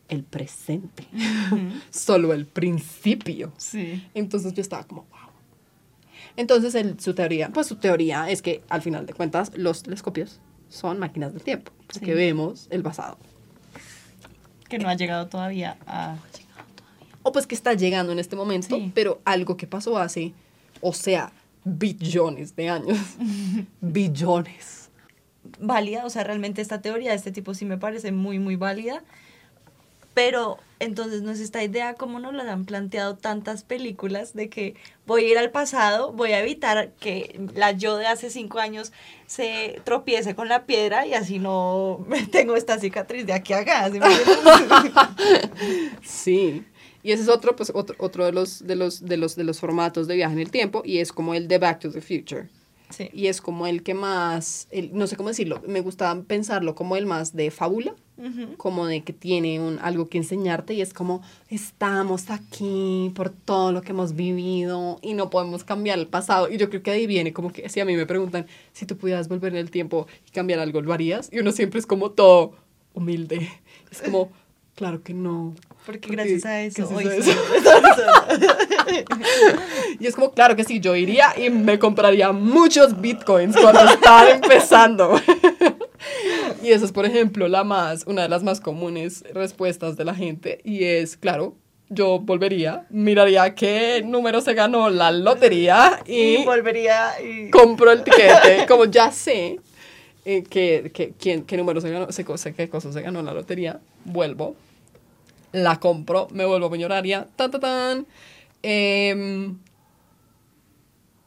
[0.09, 1.05] el presente,
[1.91, 3.53] solo el principio.
[3.59, 4.03] Sí.
[4.15, 5.19] Entonces yo estaba como, wow.
[6.37, 10.41] Entonces él- su teoría, pues su teoría es que al final de cuentas los telescopios
[10.69, 12.13] son máquinas del tiempo, porque Sí.
[12.13, 13.19] vemos el pasado.
[14.69, 16.17] Que no ha llegado todavía a...
[17.29, 18.91] O pues que está llegando en este momento, Sí.
[18.95, 20.33] pero algo que pasó hace,
[20.81, 21.31] o sea,
[21.65, 22.99] billones de años.
[23.83, 24.89] billones.
[25.61, 29.03] válida, o sea, realmente esta teoría de este tipo sí me parece muy, muy válida,
[30.15, 34.75] pero entonces no es esta idea como nos la han planteado tantas películas de que
[35.07, 38.93] voy a ir al pasado, voy a evitar que la yo de hace cinco años
[39.27, 43.91] se tropiece con la piedra y así no tengo esta cicatriz de aquí a acá.
[43.91, 44.07] ¿sí me?
[46.03, 46.65] Sí.
[47.09, 49.59] Y ese es otro, pues, otro, otro de, los, de, los, de, los, de los
[49.61, 52.49] formatos de viaje en el tiempo y es como el de Back to the Future.
[52.91, 53.09] sí.
[53.15, 56.97] Y es como el que más, el- no sé cómo decirlo, me gusta pensarlo como
[56.97, 58.57] el más de fábula, Ujú.
[58.59, 63.73] como de que tiene un, algo que enseñarte y es como estamos aquí por todo
[63.73, 66.51] lo que hemos vivido y no podemos cambiar el pasado.
[66.51, 68.97] Y yo creo que ahí viene como que si a mí me preguntan si tú
[68.99, 71.29] pudieras volver en el tiempo y cambiar algo, ¿lo harías?
[71.33, 72.53] Y uno siempre es como todo
[72.95, 73.49] humilde.
[73.91, 74.31] Es como,
[74.75, 75.55] claro que no.
[75.89, 77.31] Porque gracias a eso ¿qué hoy eso?
[79.99, 84.29] Y es como, claro que sí, yo iría y me compraría muchos bitcoins cuando estaba
[84.31, 85.19] empezando.
[86.63, 90.15] y esa es, por ejemplo, la más, una de las más comunes respuestas de la
[90.15, 90.61] gente.
[90.63, 91.55] Y es, claro,
[91.89, 97.49] yo volvería, miraría qué número se ganó la lotería y y volvería y...
[97.49, 98.67] compro el tiquete.
[98.69, 99.59] Como ya sé
[100.27, 103.81] eh, que, que- quién- qué número se ganó, sé qué cosa se ganó la lotería,
[104.05, 104.55] vuelvo,
[105.53, 108.07] la compro, me vuelvo millonaria, tan, tan, tan.
[108.63, 109.59] Em,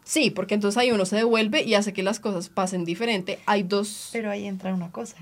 [0.04, 3.40] sí, porque entonces ahí uno se devuelve y hace que las cosas pasen diferente.
[3.46, 4.10] Hay dos...
[4.14, 5.18] Pero ahí entra una cosa.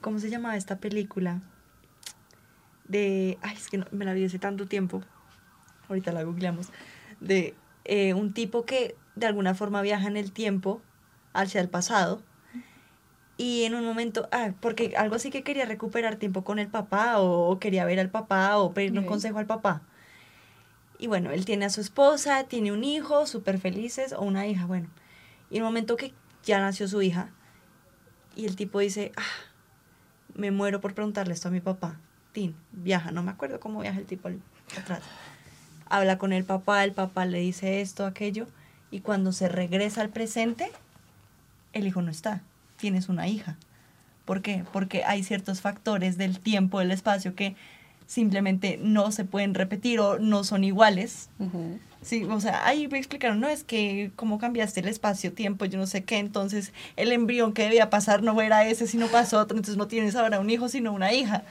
[0.00, 1.42] ¿Cómo se llamaba esta película?
[2.86, 3.36] De.
[3.42, 5.02] Ay, es que no- me la vi hace tanto tiempo.
[5.88, 6.68] Ahorita la googleamos.
[7.20, 10.82] De eh, un tipo que de alguna forma viaja en el tiempo
[11.32, 12.22] hacia el pasado.
[13.38, 17.20] Y en un momento, ah, porque algo así que quería recuperar tiempo con el papá,
[17.20, 19.82] o, quería ver al papá, o pedirle un consejo al papá.
[20.98, 24.64] Y bueno, él tiene a su esposa, tiene un hijo, súper felices, o una hija,
[24.64, 24.88] bueno.
[25.50, 27.30] Y en un momento que ya nació su hija,
[28.34, 29.22] y el tipo dice, ah,
[30.34, 31.98] me muero por preguntarle esto a mi papá.
[32.32, 34.30] Tin, viaja, no me acuerdo cómo viaja el tipo
[34.78, 35.02] atrás.
[35.88, 38.46] Habla con el papá, el papá le dice esto, aquello,
[38.90, 40.70] y cuando se regresa al presente,
[41.72, 42.42] el hijo no está,
[42.76, 43.56] tienes una hija.
[44.24, 44.64] ¿Por qué?
[44.72, 47.54] Porque hay ciertos factores del tiempo, del espacio que
[48.06, 51.28] simplemente no se pueden repetir o no son iguales.
[51.38, 51.78] Ujú.
[52.02, 55.88] Sí, o sea, ahí me explicaron, no es que cómo cambiaste el espacio-tiempo, yo no
[55.88, 59.76] sé qué, entonces el embrión que debía pasar no era ese, sino pasó otro, entonces
[59.76, 61.42] no tienes ahora un hijo, sino una hija.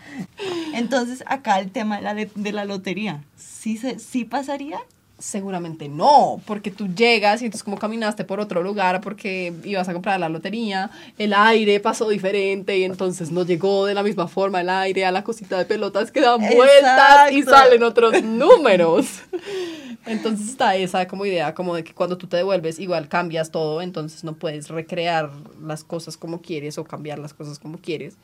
[0.73, 4.79] Entonces, acá el tema de la, de, de la lotería, ¿sí, se, ¿sí pasaría?
[5.25, 9.93] Seguramente no, porque tú llegas y entonces como caminaste por otro lugar porque ibas a
[9.93, 14.61] comprar la lotería, el aire pasó diferente y entonces no llegó de la misma forma
[14.61, 19.23] el aire a la cosita de pelotas que dan vueltas y salen otros números.
[20.05, 23.81] Entonces está esa como idea como de que cuando tú te devuelves igual cambias todo,
[23.81, 28.15] entonces no puedes recrear las cosas como quieres o cambiar las cosas como quieres.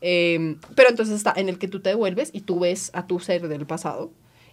[0.00, 3.20] Eh, pero entonces está en el que tú te devuelves y tú ves a tu
[3.20, 4.10] ser del pasado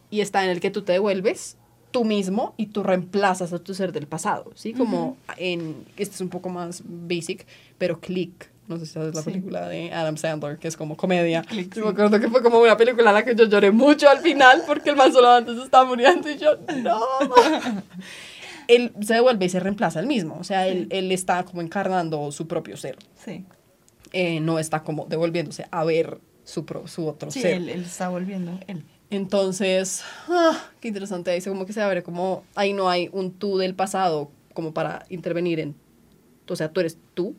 [0.10, 1.56] y está en el que tú te devuelves
[1.94, 4.74] tú mismo y tú reemplazas a tu ser del pasado, ¿sí?
[4.74, 7.46] Como en, este es un poco más basic,
[7.78, 9.30] pero Click, no sé si sabes la Sí.
[9.32, 11.44] película de Adam Sandler, que es como comedia.
[11.44, 11.86] Click, yo sí.
[11.86, 14.64] me acuerdo que fue como una película en la que yo lloré mucho al final
[14.68, 17.00] porque el man solo antes estaba muriendo y yo, no.
[18.68, 22.32] él se devuelve y se reemplaza él mismo, o sea, él, él está como encarnando
[22.32, 23.46] su propio ser, Sí.
[24.14, 27.54] eh, no está como devolviéndose a ver su, pro- su otro Sí, ser.
[27.56, 28.84] él, él está volviendo, él.
[29.14, 31.32] Entontonces, ah, qué interesante.
[31.32, 35.06] Ahí como que se abre como, ahí no hay un tú del pasado como para
[35.10, 35.76] intervenir en,
[36.50, 37.36] o sea, tú eres tú.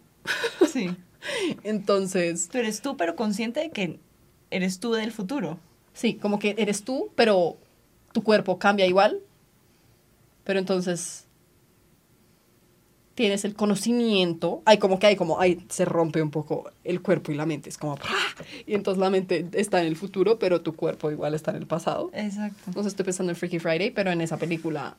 [0.71, 0.91] Sí.
[1.65, 3.99] Entonces, Tú eres tú, pero consciente de que
[4.51, 5.59] eres tú del futuro.
[5.93, 7.57] sí, como que eres tú, pero
[8.13, 9.21] tu cuerpo cambia igual.
[10.45, 11.27] Pero entonces
[13.15, 17.31] tienes el conocimiento, hay como que hay como, ahí se rompe un poco el cuerpo
[17.31, 18.43] y la mente, es como, ¡ah!
[18.67, 21.67] y entonces la mente está en el futuro, pero tu cuerpo igual está en el
[21.67, 22.11] pasado.
[22.13, 22.73] Exacto.
[22.75, 24.97] No sé, estoy pensando en Freaky Friday, pero en esa película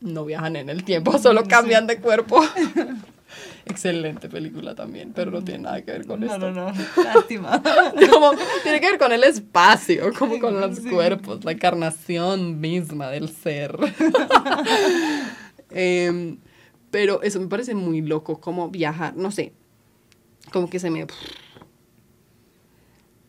[0.00, 2.40] no viajan en el tiempo, solo cambian de cuerpo.
[3.66, 6.50] Excelente película también, pero no tiene nada que ver con No, esto.
[6.50, 6.72] no, no,
[7.04, 7.60] lástima.
[8.10, 8.30] Como,
[8.62, 10.88] tiene que ver con el espacio, como con los Sí.
[10.88, 13.76] cuerpos, la encarnación misma del ser.
[15.70, 16.38] Em,
[16.90, 19.52] pero eso me parece muy loco, como viajar, no sé,
[20.52, 21.06] como que se me...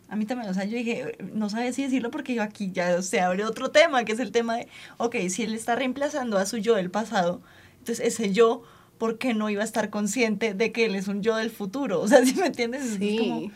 [0.08, 3.02] A mí también, o sea, yo dije, no sabía si decirlo porque yo aquí ya
[3.04, 4.68] se abre otro tema, que es el tema de,
[4.98, 7.42] ok, si él está reemplazando a su yo del pasado,
[7.78, 8.64] entonces ese yo,
[8.98, 12.02] ¿por qué no iba a estar consciente de que él es un yo del futuro?
[12.02, 12.84] O sea, ¿sí me entiendes?
[12.84, 13.18] Es Sí.
[13.20, 13.52] como-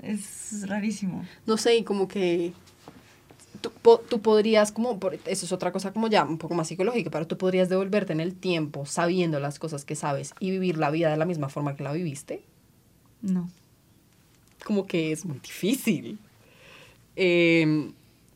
[0.00, 1.24] es rarísimo.
[1.44, 2.52] No sé, y como que
[3.60, 6.68] tú, po- tú podrías, como, por- eso es otra cosa como ya un poco más
[6.68, 10.78] psicológica, pero tú podrías devolverte en el tiempo sabiendo las cosas que sabes y vivir
[10.78, 12.42] la vida de la misma forma que la viviste.
[13.22, 13.50] No.
[14.64, 16.18] Como que es muy difícil.
[17.16, 17.90] Eh,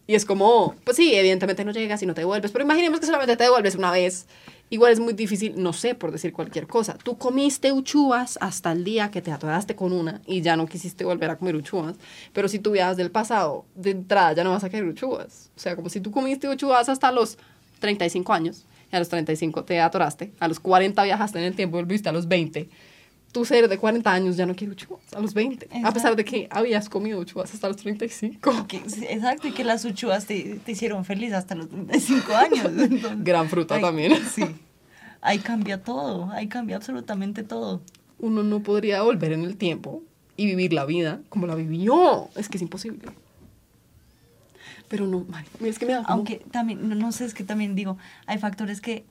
[0.07, 3.07] y es como, pues sí, evidentemente no llegas y no te devuelves, pero imaginemos que
[3.07, 4.27] solamente te devuelves una vez.
[4.71, 6.97] Igual es muy difícil, no sé, por decir cualquier cosa.
[7.03, 11.05] Tú comiste uchuvas hasta el día que te atoraste con una y ya no quisiste
[11.05, 11.97] volver a comer uchuvas.
[12.33, 15.51] Pero si tú viajas del pasado, de entrada ya no vas a querer uchuvas.
[15.57, 17.39] O sea, como si tú comiste uchuvas hasta los
[17.81, 21.77] 35 años y a los 35 te atoraste, a los 40 viajaste en el tiempo,
[21.77, 22.69] volviste a los 20.
[23.35, 26.25] Tu ser de 40 años ya no quiere uchuvas a los 20, a pesar de
[26.25, 28.67] que habías comido uchuvas hasta los 35.
[28.69, 28.77] Que-
[29.11, 32.65] exacto, y que las uchuvas te, te hicieron feliz hasta los 35 años.
[32.79, 34.15] Entonces, Gran fruta ahí- también.
[34.33, 34.45] Sí.
[35.21, 37.83] Ahí cambia todo, ahí cambia absolutamente todo.
[38.21, 40.03] Uno no podría volver en el tiempo
[40.37, 42.29] y vivir la vida como la vivió.
[42.37, 43.01] Es que es imposible.
[44.89, 47.43] Pero no, Mari, es que me da como- Aunque también, no, no sé, es que
[47.43, 49.05] también digo, hay factores que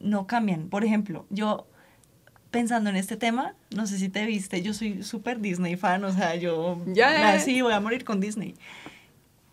[0.00, 0.68] no cambian.
[0.68, 1.66] Por ejemplo, yo
[2.50, 6.12] pensando en este tema, no sé si te viste, yo soy súper Disney fan, o
[6.12, 7.18] sea, yo ya.
[7.20, 8.54] nací, voy a morir con Disney.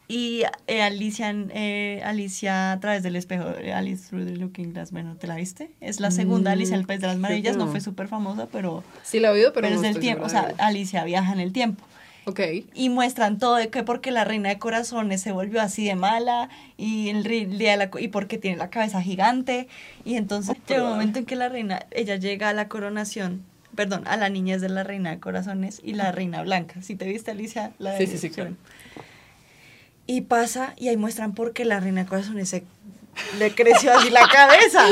[0.08, 5.16] Y eh, Alicia, eh, Alicia a través del espejo, Alice Through the Looking Glass, bueno,
[5.16, 5.72] ¿te la viste?
[5.82, 7.72] Es la segunda Mm, Alicia en el País de las Maravillas, que no no.
[7.72, 10.30] fue súper famosa, pero, Sí la he oído, pero, pero, no es del tiempo, o
[10.30, 11.84] sea, Alicia viaja en el tiempo
[12.28, 12.40] Ok.
[12.74, 16.50] y muestran todo de que porque la reina de corazones se volvió así de mala
[16.78, 19.68] y el día de la y porque tiene la cabeza gigante.
[20.06, 23.44] Y entonces llega un momento en que la reina ella llega a la coronación
[23.76, 26.82] perdón a la niñez de la reina de corazones y la reina blanca.
[26.82, 28.56] Si te viste Alicia la de- Sí, sí, sí, claro.
[30.08, 32.64] y pasa y ahí muestran por qué la reina de corazones se
[33.40, 34.86] le creció así la cabeza.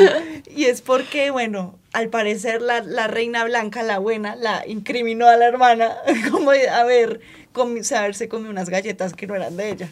[0.55, 5.37] Y es porque bueno al parecer la, la reina blanca la buena la incriminó a
[5.37, 5.95] la hermana
[6.31, 7.21] como de haber
[7.53, 9.89] comi- se haberse comido unas galletas que no eran de ella.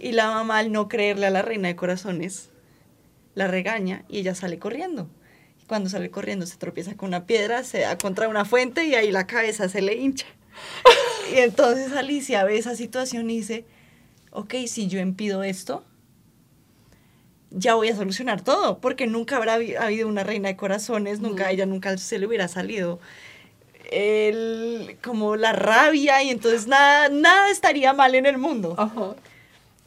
[0.00, 2.48] Y la mamá al no creerle a la reina de corazones
[3.34, 5.08] la regaña y ella sale corriendo.
[5.62, 8.94] Y cuando sale corriendo se tropieza con una piedra se da contra una fuente y
[8.96, 10.26] ahí la cabeza se le hincha.
[11.32, 13.64] Y entonces Alicia ve esa situación y dice
[14.32, 15.84] ok, si yo impido esto,
[17.54, 21.50] ya voy a solucionar todo, porque nunca habrá habi- habido una reina de corazones, nunca
[21.50, 22.98] ella nunca se le hubiera salido
[23.90, 28.74] el, como la rabia y entonces nada, nada estaría mal en el mundo.
[28.78, 29.14] Ajá.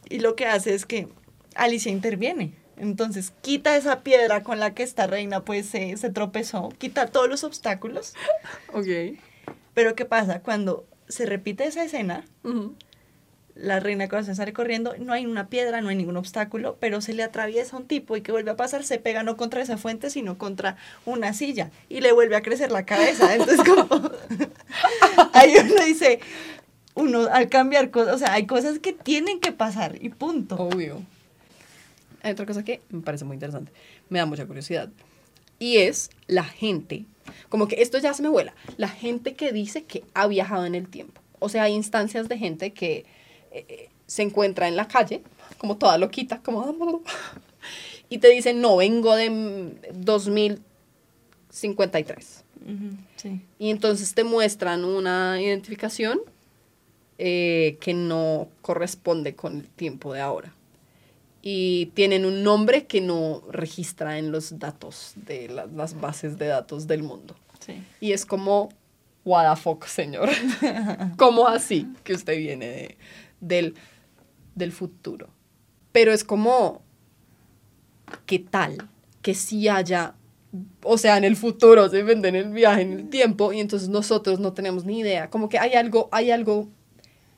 [0.10, 1.08] Y lo que hace es que
[1.56, 2.54] Alicia interviene.
[2.78, 7.30] Entonces quita esa piedra con la que esta reina pues se, se tropezó, quita todos
[7.30, 8.14] los obstáculos.
[8.74, 9.18] Ok.
[9.74, 10.42] Pero ¿qué pasa?
[10.42, 12.26] Cuando se repite esa escena.
[13.56, 17.14] La reina corazón sale corriendo, no hay una piedra, no hay ningún obstáculo, pero se
[17.14, 20.10] le atraviesa un tipo y que vuelve a pasar, se pega no contra esa fuente,
[20.10, 23.34] sino contra una silla y le vuelve a crecer la cabeza.
[23.34, 23.88] Entonces, como
[25.34, 26.20] ahí uno dice,
[26.96, 30.56] uno al cambiar cosas, o sea, hay cosas que tienen que pasar y punto.
[30.56, 31.02] Obvio.
[32.24, 33.72] Hay otra cosa que me parece muy interesante.
[34.10, 34.90] Me da mucha curiosidad.
[35.60, 37.06] Y es la gente.
[37.50, 38.54] Como que esto ya se me vuela.
[38.76, 41.22] La gente que dice que ha viajado en el tiempo.
[41.40, 43.06] O sea, hay instancias de gente que
[43.68, 45.22] eh, se encuentra en la calle,
[45.58, 47.02] como toda loquita, como...
[48.08, 52.44] Y te dicen, no, vengo de mm, 2053.
[52.66, 53.42] Ujú, sí.
[53.60, 56.20] Y entonces te muestran una identificación
[57.18, 60.54] eh, que no corresponde con el tiempo de ahora.
[61.42, 66.48] Y tienen un nombre que no registra en los datos de la- las bases de
[66.48, 67.36] datos del mundo.
[67.66, 67.82] Sí.
[68.02, 68.70] Y es como,
[69.24, 70.30] what the fuck, señor.
[71.18, 72.98] ¿Cómo así que usted viene de-
[73.40, 73.76] del,
[74.56, 75.30] del futuro?
[75.92, 76.82] Pero es como,
[78.26, 78.90] ¿qué tal
[79.22, 80.16] que si haya,
[80.84, 84.40] o sea, en el futuro se venden el viaje en el tiempo y entonces nosotros
[84.40, 85.30] no tenemos ni idea?
[85.30, 86.70] Como que hay algo, hay algo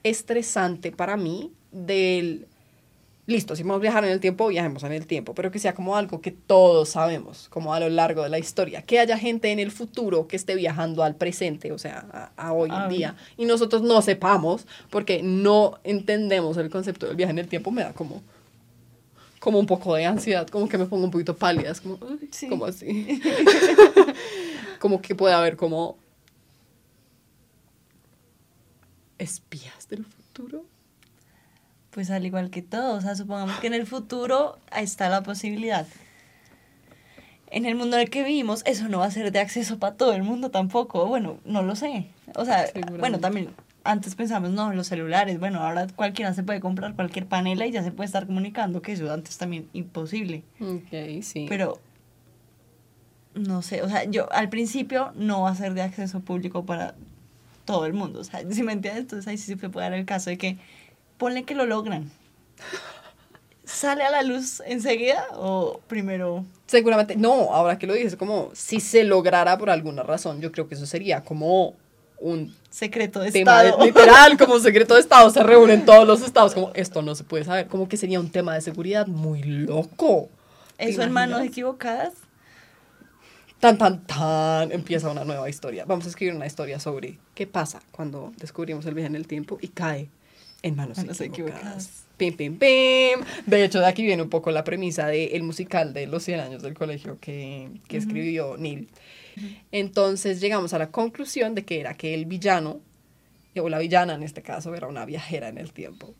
[0.04, 2.47] estresante para mí del
[3.28, 5.76] listo, si vamos a viajar en el tiempo, viajemos en el tiempo, pero que sea
[5.76, 9.52] como algo que todos sabemos, como a lo largo de la historia, que haya gente
[9.52, 12.06] en el futuro que esté viajando al presente, o sea,
[12.38, 17.06] a, a hoy Ah, en día, y nosotros no sepamos, porque no entendemos el concepto
[17.06, 18.24] del viaje en el tiempo, me da como,
[19.40, 22.30] como un poco de ansiedad, como que me pongo un poquito pálida, es como, "Ay,
[22.32, 22.48] Sí.
[22.48, 23.22] ¿cómo así?
[24.80, 25.98] como que puede haber como
[29.18, 30.64] espías del futuro.
[31.98, 35.88] Pues al igual que todo, o sea, supongamos que en el futuro está la posibilidad.
[37.50, 39.96] En el mundo en el que vivimos, eso no va a ser de acceso para
[39.96, 41.08] todo el mundo tampoco.
[41.08, 42.06] Bueno, no lo sé.
[42.36, 42.68] O sea,
[43.00, 43.50] bueno, también
[43.84, 47.82] antes pensamos, no, los celulares, bueno, ahora cualquiera se puede comprar cualquier panela y ya
[47.82, 50.44] se puede estar comunicando, que eso antes también imposible.
[50.62, 51.48] Ok, sí.
[51.50, 51.80] Pero,
[53.34, 56.94] no sé, o sea, yo al principio no va a ser de acceso público para
[57.66, 60.06] todo el mundo, o sea, si me entiendes, entonces ahí sí se puede dar el
[60.06, 60.60] caso de que,
[61.18, 62.10] ponle que lo logran.
[63.66, 66.46] ¿Sale a la luz enseguida o primero?
[66.68, 70.68] Seguramente, no, ahora que lo dices, como si se lograra por alguna razón, yo creo
[70.70, 71.76] que eso sería como
[72.20, 73.86] un Secreto de tema de- Estado.
[73.86, 77.44] literal, como secreto de Estado, se reúnen todos los estados, como esto no se puede
[77.44, 80.30] saber, como que sería un tema de seguridad muy loco.
[80.78, 82.14] ¿Te Eso en manos equivocadas.
[83.60, 85.84] Tan, tan, tan, empieza una nueva historia.
[85.86, 89.58] Vamos a escribir una historia sobre qué pasa cuando descubrimos el viaje en el tiempo
[89.60, 90.10] y cae
[90.68, 91.62] en manos, Manos equivocadas.
[91.62, 92.04] equivocadas.
[92.18, 93.20] Pim, pim, pim.
[93.46, 96.64] De hecho, de aquí viene un poco la premisa del musical de los 100 años
[96.64, 98.90] del colegio que, que escribió Neil.
[99.72, 102.80] Entonces llegamos a la conclusión de que era que el villano,
[103.60, 106.14] o la villana en este caso, era una viajera en el tiempo,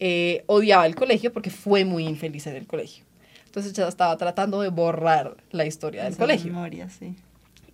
[0.00, 3.04] eh, odiaba el colegio porque fue muy infeliz en el colegio.
[3.46, 6.52] Entonces ella estaba tratando de borrar la historia del Esa colegio.
[6.52, 7.14] memoria, sí.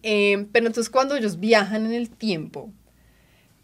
[0.04, 2.70] Eh, pero entonces cuando ellos viajan en el tiempo,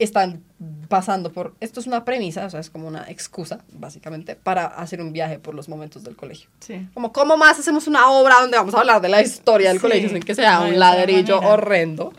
[0.04, 0.42] están
[0.88, 5.00] pasando por, esto es una premisa, o sea, es como una excusa, básicamente, para hacer
[5.00, 6.48] un viaje por los momentos del colegio.
[6.60, 6.88] Sí.
[6.94, 9.82] Como, ¿cómo más hacemos una obra donde vamos a hablar de la historia del Sí,
[9.82, 12.12] colegio sin que sea no un ladrillo horrendo?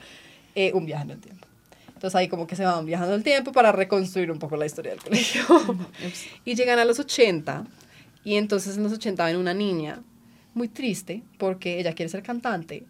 [0.55, 1.47] Eh, un viaje en el tiempo.
[1.88, 4.91] Entonces ahí como que se van viajando el tiempo para reconstruir un poco la historia
[4.91, 5.43] del colegio.
[6.45, 7.65] y llegan a los 80
[8.23, 10.01] y entonces en los 80 ven una niña
[10.53, 12.86] muy triste porque ella quiere ser cantante,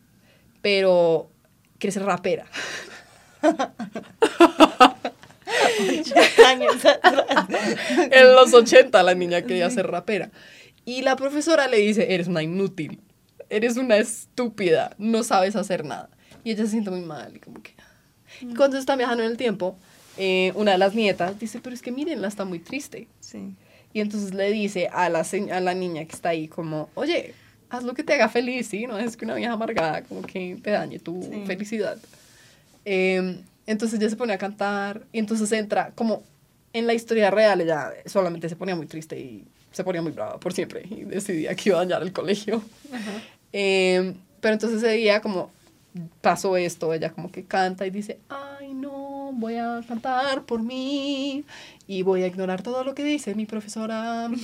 [0.61, 1.29] pero
[1.77, 2.45] quiere ser rapera.
[6.47, 7.47] Años atrás.
[8.11, 10.31] en los 80 la niña quería ser rapera.
[10.85, 12.99] Y la profesora le dice, eres una inútil,
[13.49, 16.09] eres una estúpida, no sabes hacer nada.
[16.43, 17.73] Y ella se siente muy mal y como que...
[18.41, 19.77] Y cuando está viajando en el tiempo,
[20.17, 23.07] eh, una de las nietas dice, pero es que mírenla, está muy triste.
[23.19, 23.53] Sí.
[23.93, 25.19] Y entonces le dice a la,
[25.51, 27.35] a la niña que está ahí como, oye,
[27.69, 28.87] haz lo que te haga feliz, ¿sí?
[28.87, 31.43] No es que una vieja amargada como que te dañe tu Sí.
[31.45, 31.97] felicidad.
[32.85, 33.37] Eh,
[33.71, 36.23] entonces ella se pone a cantar y entonces entra como
[36.73, 40.39] en la historia real, ella solamente se ponía muy triste y se ponía muy brava
[40.39, 42.61] por siempre y decidía que iba a dañar el colegio.
[43.53, 45.51] Eh, pero entonces ese día como
[46.21, 51.43] pasó esto, ella como que canta y dice, ay no, voy a cantar por mí
[51.87, 54.29] y voy a ignorar todo lo que dice mi profesora.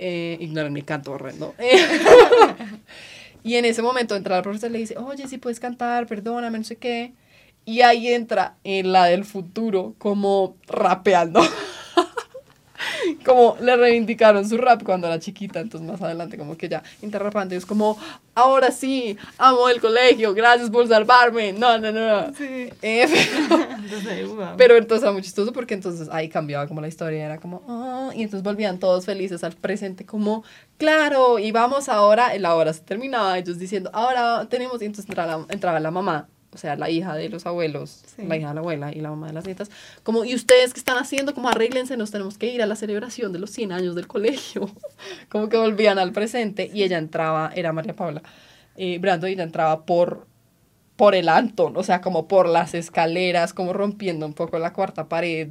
[0.00, 1.56] Eh, ignoran mi canto horrendo.
[3.42, 6.56] y en ese momento entra la profesora y le dice, oye, si puedes cantar, perdóname,
[6.56, 7.12] no sé qué.
[7.68, 11.42] Y ahí entra en la del futuro como rapeando.
[13.26, 17.54] como le reivindicaron su rap cuando era chiquita, entonces más adelante como que ya interrapando
[17.54, 17.98] y es como,
[18.34, 22.32] ahora sí, amo el colegio, gracias por salvarme, no, no, no.
[22.34, 22.70] Sí.
[22.80, 24.46] Eh, pero, Entonces, wow.
[24.56, 28.12] pero entonces era muy chistoso porque entonces ahí cambiaba como la historia, era como, "Ah",
[28.14, 30.42] y entonces volvían todos felices al presente como,
[30.78, 35.36] claro, y vamos ahora, la hora se terminaba, ellos diciendo, ahora tenemos, y entonces entraba
[35.36, 38.22] la, entraba la mamá, o sea, la hija de los abuelos, Sí.
[38.26, 39.70] la hija de la abuela y la mamá de las nietas,
[40.02, 41.34] como, ¿y ustedes qué están haciendo?
[41.34, 44.68] Como arréglense, nos tenemos que ir a la celebración de los 100 años del colegio.
[45.28, 48.22] como que volvían al presente y ella entraba, era María Paula,
[48.76, 50.26] eh, Brando, y ella entraba por
[50.96, 55.08] por el Anton, o sea, como por las escaleras, como rompiendo un poco la cuarta
[55.08, 55.50] pared.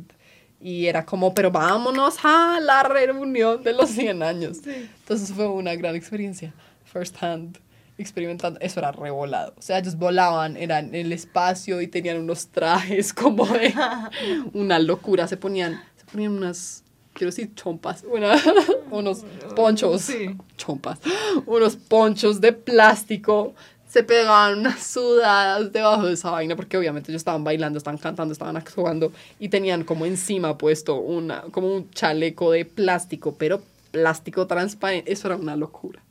[0.60, 4.58] Y era como, pero vámonos a la reunión de los 100 años.
[4.66, 6.54] Entonces fue una gran experiencia,
[6.84, 7.60] first hand,
[7.98, 8.60] experimentando.
[8.62, 9.54] Eso era revolado.
[9.58, 13.74] O sea, ellos volaban, eran en el espacio y tenían unos trajes como de
[14.54, 15.28] una locura.
[15.28, 16.84] Se ponían, se ponían unas,
[17.14, 18.36] quiero decir, chompas, una-
[18.92, 19.26] unos
[19.56, 20.36] ponchos, Sí.
[20.58, 21.00] chompas,
[21.46, 23.54] unos ponchos de plástico.
[23.88, 28.34] Se pegaban unas sudadas debajo de esa vaina porque obviamente ellos estaban bailando, estaban cantando,
[28.34, 34.46] estaban actuando y tenían como encima puesto una, como un chaleco de plástico, pero plástico
[34.46, 35.10] transparente.
[35.12, 36.04] Eso era una locura,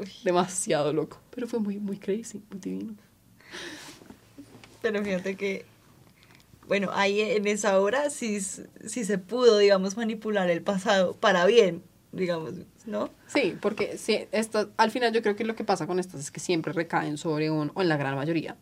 [0.00, 2.94] Uy, demasiado loco, pero fue muy, muy crazy, muy divino.
[4.82, 5.64] pero fíjate que,
[6.66, 11.82] bueno, ahí en esa hora sí, sí se pudo, digamos, manipular el pasado para bien,
[12.12, 12.54] digamos,
[12.86, 13.10] ¿no?
[13.26, 16.30] Sí, porque sí, esto, al final yo creo que lo que pasa con estas es
[16.30, 18.56] que siempre recaen sobre un, o en la gran mayoría,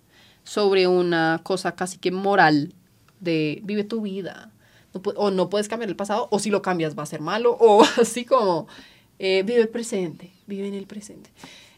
[0.45, 2.75] sobre una cosa casi que moral
[3.21, 4.53] de vive tu vida.
[4.95, 7.57] No o no puedes cambiar el pasado, o si lo cambias va a ser malo,
[7.61, 8.67] o así como
[9.19, 11.31] eh, vive el presente, vive en el presente.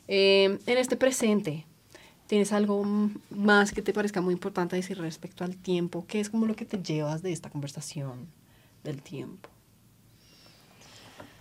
[0.09, 1.67] Eh, en este presente,
[2.27, 2.85] ¿tienes algo
[3.31, 6.05] más que te parezca muy importante decir respecto al tiempo?
[6.09, 8.27] ¿Qué es como lo que te llevas de esta conversación
[8.85, 9.49] del tiempo?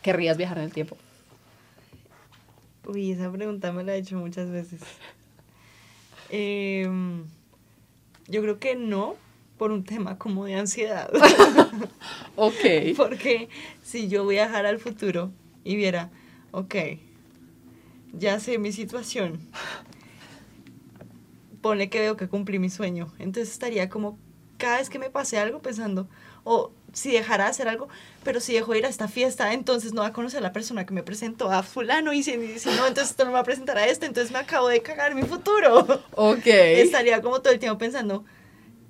[0.02, 0.98] ¿Querrías viajar en el tiempo?
[2.86, 4.82] Uy, esa pregunta me la he hecho muchas veces.
[6.30, 7.24] Em,
[8.28, 9.16] yo creo que no,
[9.58, 11.10] por un tema como de ansiedad.
[12.38, 12.54] Ok.
[12.95, 13.50] Porque
[13.84, 15.32] si yo viajara al futuro
[15.68, 16.09] y viera,
[16.51, 16.76] ok,
[18.13, 19.39] ya sé mi situación,
[21.61, 24.18] pone que veo que cumplí mi sueño, entonces estaría como
[24.57, 26.07] cada vez que me pase algo pensando,
[26.45, 27.89] o si dejara de hacer algo,
[28.24, 30.53] pero si dejo de ir a esta fiesta, entonces no va a conocer a la
[30.53, 33.41] persona que me presentó a fulano y si, si no, entonces esto no me va
[33.41, 36.01] a presentar a este, entonces me acabo de cagar mi futuro.
[36.15, 36.47] Ok.
[36.47, 38.24] Estaría como todo el tiempo pensando,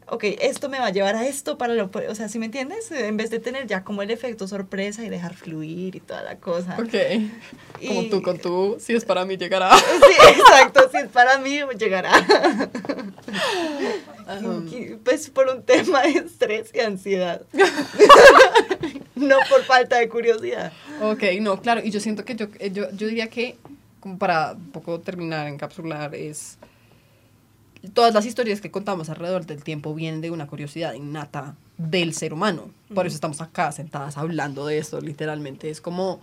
[0.10, 1.90] ok, esto me va a llevar a esto para lo...
[2.10, 2.92] O sea, ¿sí me entiendes?
[2.92, 6.38] En vez de tener ya como el efecto sorpresa y dejar fluir y toda la
[6.38, 6.78] cosa.
[6.80, 6.96] Ok.
[7.86, 9.78] Como tú con tú, si es para mí llegará.
[9.78, 12.12] Sí, exacto, si es para mí, llegará.
[14.42, 14.70] Um,
[15.04, 17.44] Pues por un tema de estrés y ansiedad.
[19.16, 20.74] no por falta de curiosidad.
[21.02, 23.56] Ok, no, claro, y yo siento que yo, eh, yo, yo diría que,
[24.00, 26.58] como para un poco terminar, encapsular, es
[27.94, 32.34] todas las historias que contamos alrededor del tiempo vienen de una curiosidad innata del ser
[32.34, 32.72] humano.
[32.94, 35.70] Por eso estamos acá sentadas hablando de esto, literalmente.
[35.70, 36.22] Es como...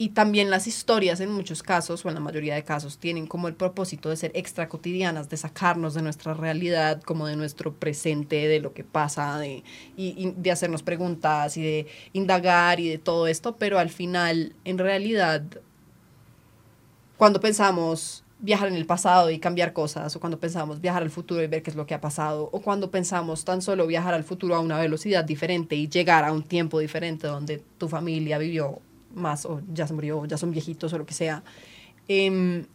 [0.00, 3.48] Y también las historias en muchos casos, o en la mayoría de casos, tienen como
[3.48, 8.46] el propósito de ser extra cotidianas, de sacarnos de nuestra realidad, como de nuestro presente,
[8.46, 9.64] de lo que pasa, de,
[9.96, 14.54] y, y de hacernos preguntas y de indagar y de todo esto, pero al final,
[14.64, 15.42] en realidad,
[17.16, 21.42] cuando pensamos viajar en el pasado y cambiar cosas, o cuando pensamos viajar al futuro
[21.42, 24.24] y ver qué es lo que ha pasado, o cuando pensamos tan solo viajar al
[24.24, 28.80] futuro a una velocidad diferente y llegar a un tiempo diferente donde tu familia vivió
[29.14, 31.42] más, o ya se murió, o ya son viejitos, o lo que sea,
[32.06, 32.66] em,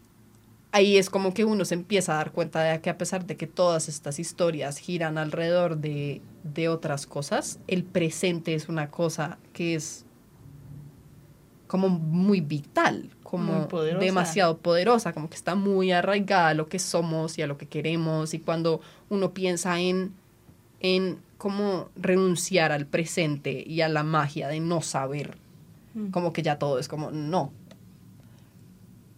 [0.74, 3.38] ahí es como que uno se empieza a dar cuenta de que a pesar de
[3.38, 9.38] que todas estas historias giran alrededor de, de otras cosas, el presente es una cosa
[9.54, 10.06] que es
[11.68, 14.06] como muy vital, como poderosa.
[14.06, 17.68] demasiado poderosa, como que está muy arraigada a lo que somos y a lo que
[17.68, 18.34] queremos.
[18.34, 20.14] Y cuando uno piensa en,
[20.80, 25.38] en cómo renunciar al presente y a la magia de no saber,
[25.96, 26.10] Mm.
[26.10, 27.52] como que ya todo es como no.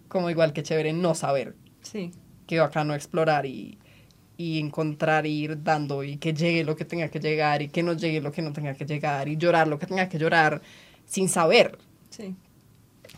[0.09, 2.11] Como igual que chévere no saber, Sí.
[2.47, 3.77] que bacano explorar y,
[4.37, 7.81] y encontrar y ir dando y que llegue lo que tenga que llegar y que
[7.83, 10.61] no llegue lo que no tenga que llegar y llorar lo que tenga que llorar
[11.05, 11.77] sin saber.
[12.09, 12.35] Sí.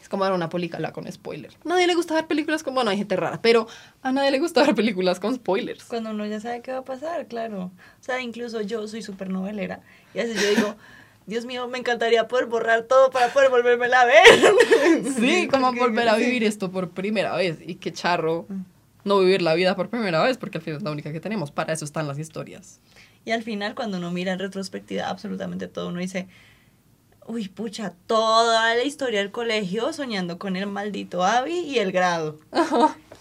[0.08, 1.58] Es como ver una película con spoilers.
[1.66, 2.74] A nadie le gusta ver películas con...
[2.74, 3.68] Bueno, hay gente rara, pero
[4.02, 5.84] a nadie le gusta ver películas con spoilers.
[5.84, 7.64] Cuando uno ya sabe qué va a pasar, claro.
[7.64, 9.82] O sea, incluso yo soy súper novelera.
[10.14, 10.76] Y a veces yo digo,
[11.26, 14.24] Dios mío, me encantaría poder borrar todo para poder volvérmela a ver.
[15.20, 17.58] Sí, como volver a vivir esto por primera vez.
[17.62, 18.48] Y qué charro
[19.04, 21.52] no vivir la vida por primera vez, porque al final es la única que tenemos.
[21.52, 22.80] Para eso están las historias.
[23.26, 26.30] Y al final, cuando uno mira en retrospectiva absolutamente todo, uno dice,
[27.28, 32.40] uy, pucha, toda la historia del colegio soñando con el maldito Abby y el grado.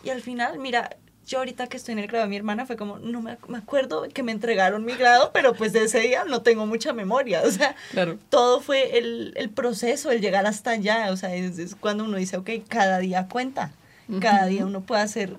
[0.04, 0.96] Y al final, mira,
[1.26, 3.58] yo ahorita que estoy en el grado de mi hermana fue como, no me, me
[3.58, 7.42] acuerdo que me entregaron mi grado, pero pues de ese día no tengo mucha memoria.
[7.44, 8.16] O sea, Claro.
[8.30, 11.10] todo fue el, el proceso, el llegar hasta allá.
[11.10, 13.72] O sea, es, es cuando uno dice, ok, cada día cuenta.
[14.20, 15.36] Cada día uno puede hacer...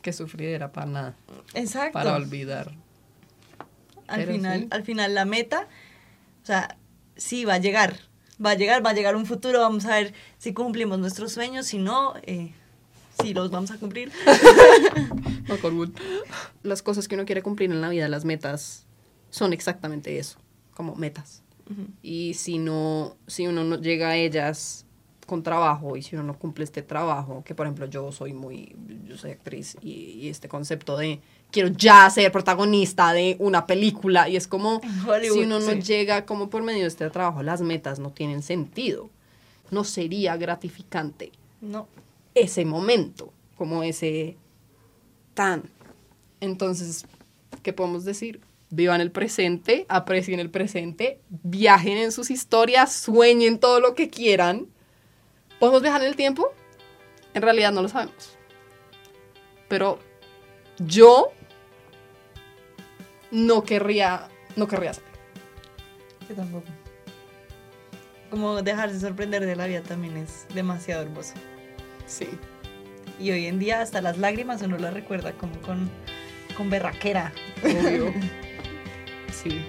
[0.00, 1.14] Que sufriera para nada.
[1.54, 1.92] Exacto.
[1.94, 2.70] Para olvidar.
[4.06, 4.66] al Pero final, sí.
[4.70, 5.66] al final la meta,
[6.44, 6.76] o sea,
[7.16, 7.98] sí va a llegar,
[8.44, 11.66] va a llegar, va a llegar un futuro, vamos a ver si cumplimos nuestros sueños,
[11.66, 12.52] si no, eh,
[13.20, 14.12] si los vamos a cumplir.
[16.62, 18.86] Las cosas que uno quiere cumplir en la vida, las metas,
[19.30, 20.38] son exactamente eso,
[20.74, 21.42] como metas.
[22.00, 24.85] Y si no, si uno no llega a ellas
[25.26, 28.74] con trabajo y si uno no cumple este trabajo, que por ejemplo yo soy muy,
[29.06, 31.20] yo soy actriz y, y este concepto de
[31.50, 34.80] quiero ya ser protagonista de una película y es como
[35.22, 35.82] si uno no sí.
[35.82, 39.10] llega como por medio de este trabajo, las metas no tienen sentido.
[39.70, 41.88] No sería gratificante No,
[42.34, 44.36] ese momento, como ese
[45.34, 45.64] tan.
[46.40, 47.04] Entonces,
[47.62, 48.40] ¿qué podemos decir?
[48.70, 54.66] Vivan el presente, aprecien el presente, viajen en sus historias, sueñen todo lo que quieran.
[55.58, 56.52] ¿Podemos viajar en el tiempo?
[57.34, 58.36] En realidad no lo sabemos.
[59.68, 59.98] Pero
[60.78, 61.32] yo
[63.30, 65.10] no querría, no querría saber.
[66.28, 66.66] yo tampoco.
[68.30, 71.34] Como dejarse sorprender de la vida también es demasiado hermoso.
[72.06, 72.28] Sí.
[73.18, 75.90] Y hoy en día hasta las lágrimas uno las recuerda como con,
[76.56, 77.32] con berraquera.
[77.62, 78.12] Obvio.
[79.32, 79.60] Sí.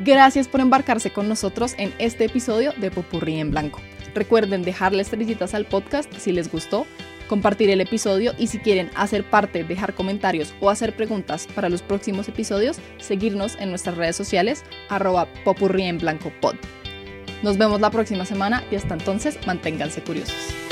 [0.00, 3.80] Gracias por embarcarse con nosotros en este episodio de Popurrí en Blanco.
[4.14, 6.86] Recuerden dejarle estrellitas al podcast si les gustó,
[7.28, 11.82] compartir el episodio y si quieren hacer parte, dejar comentarios o hacer preguntas para los
[11.82, 16.56] próximos episodios, seguirnos en nuestras redes sociales arroba popurrí en blanco pod.
[17.42, 20.63] Nos vemos la próxima semana y hasta entonces manténganse curiosos.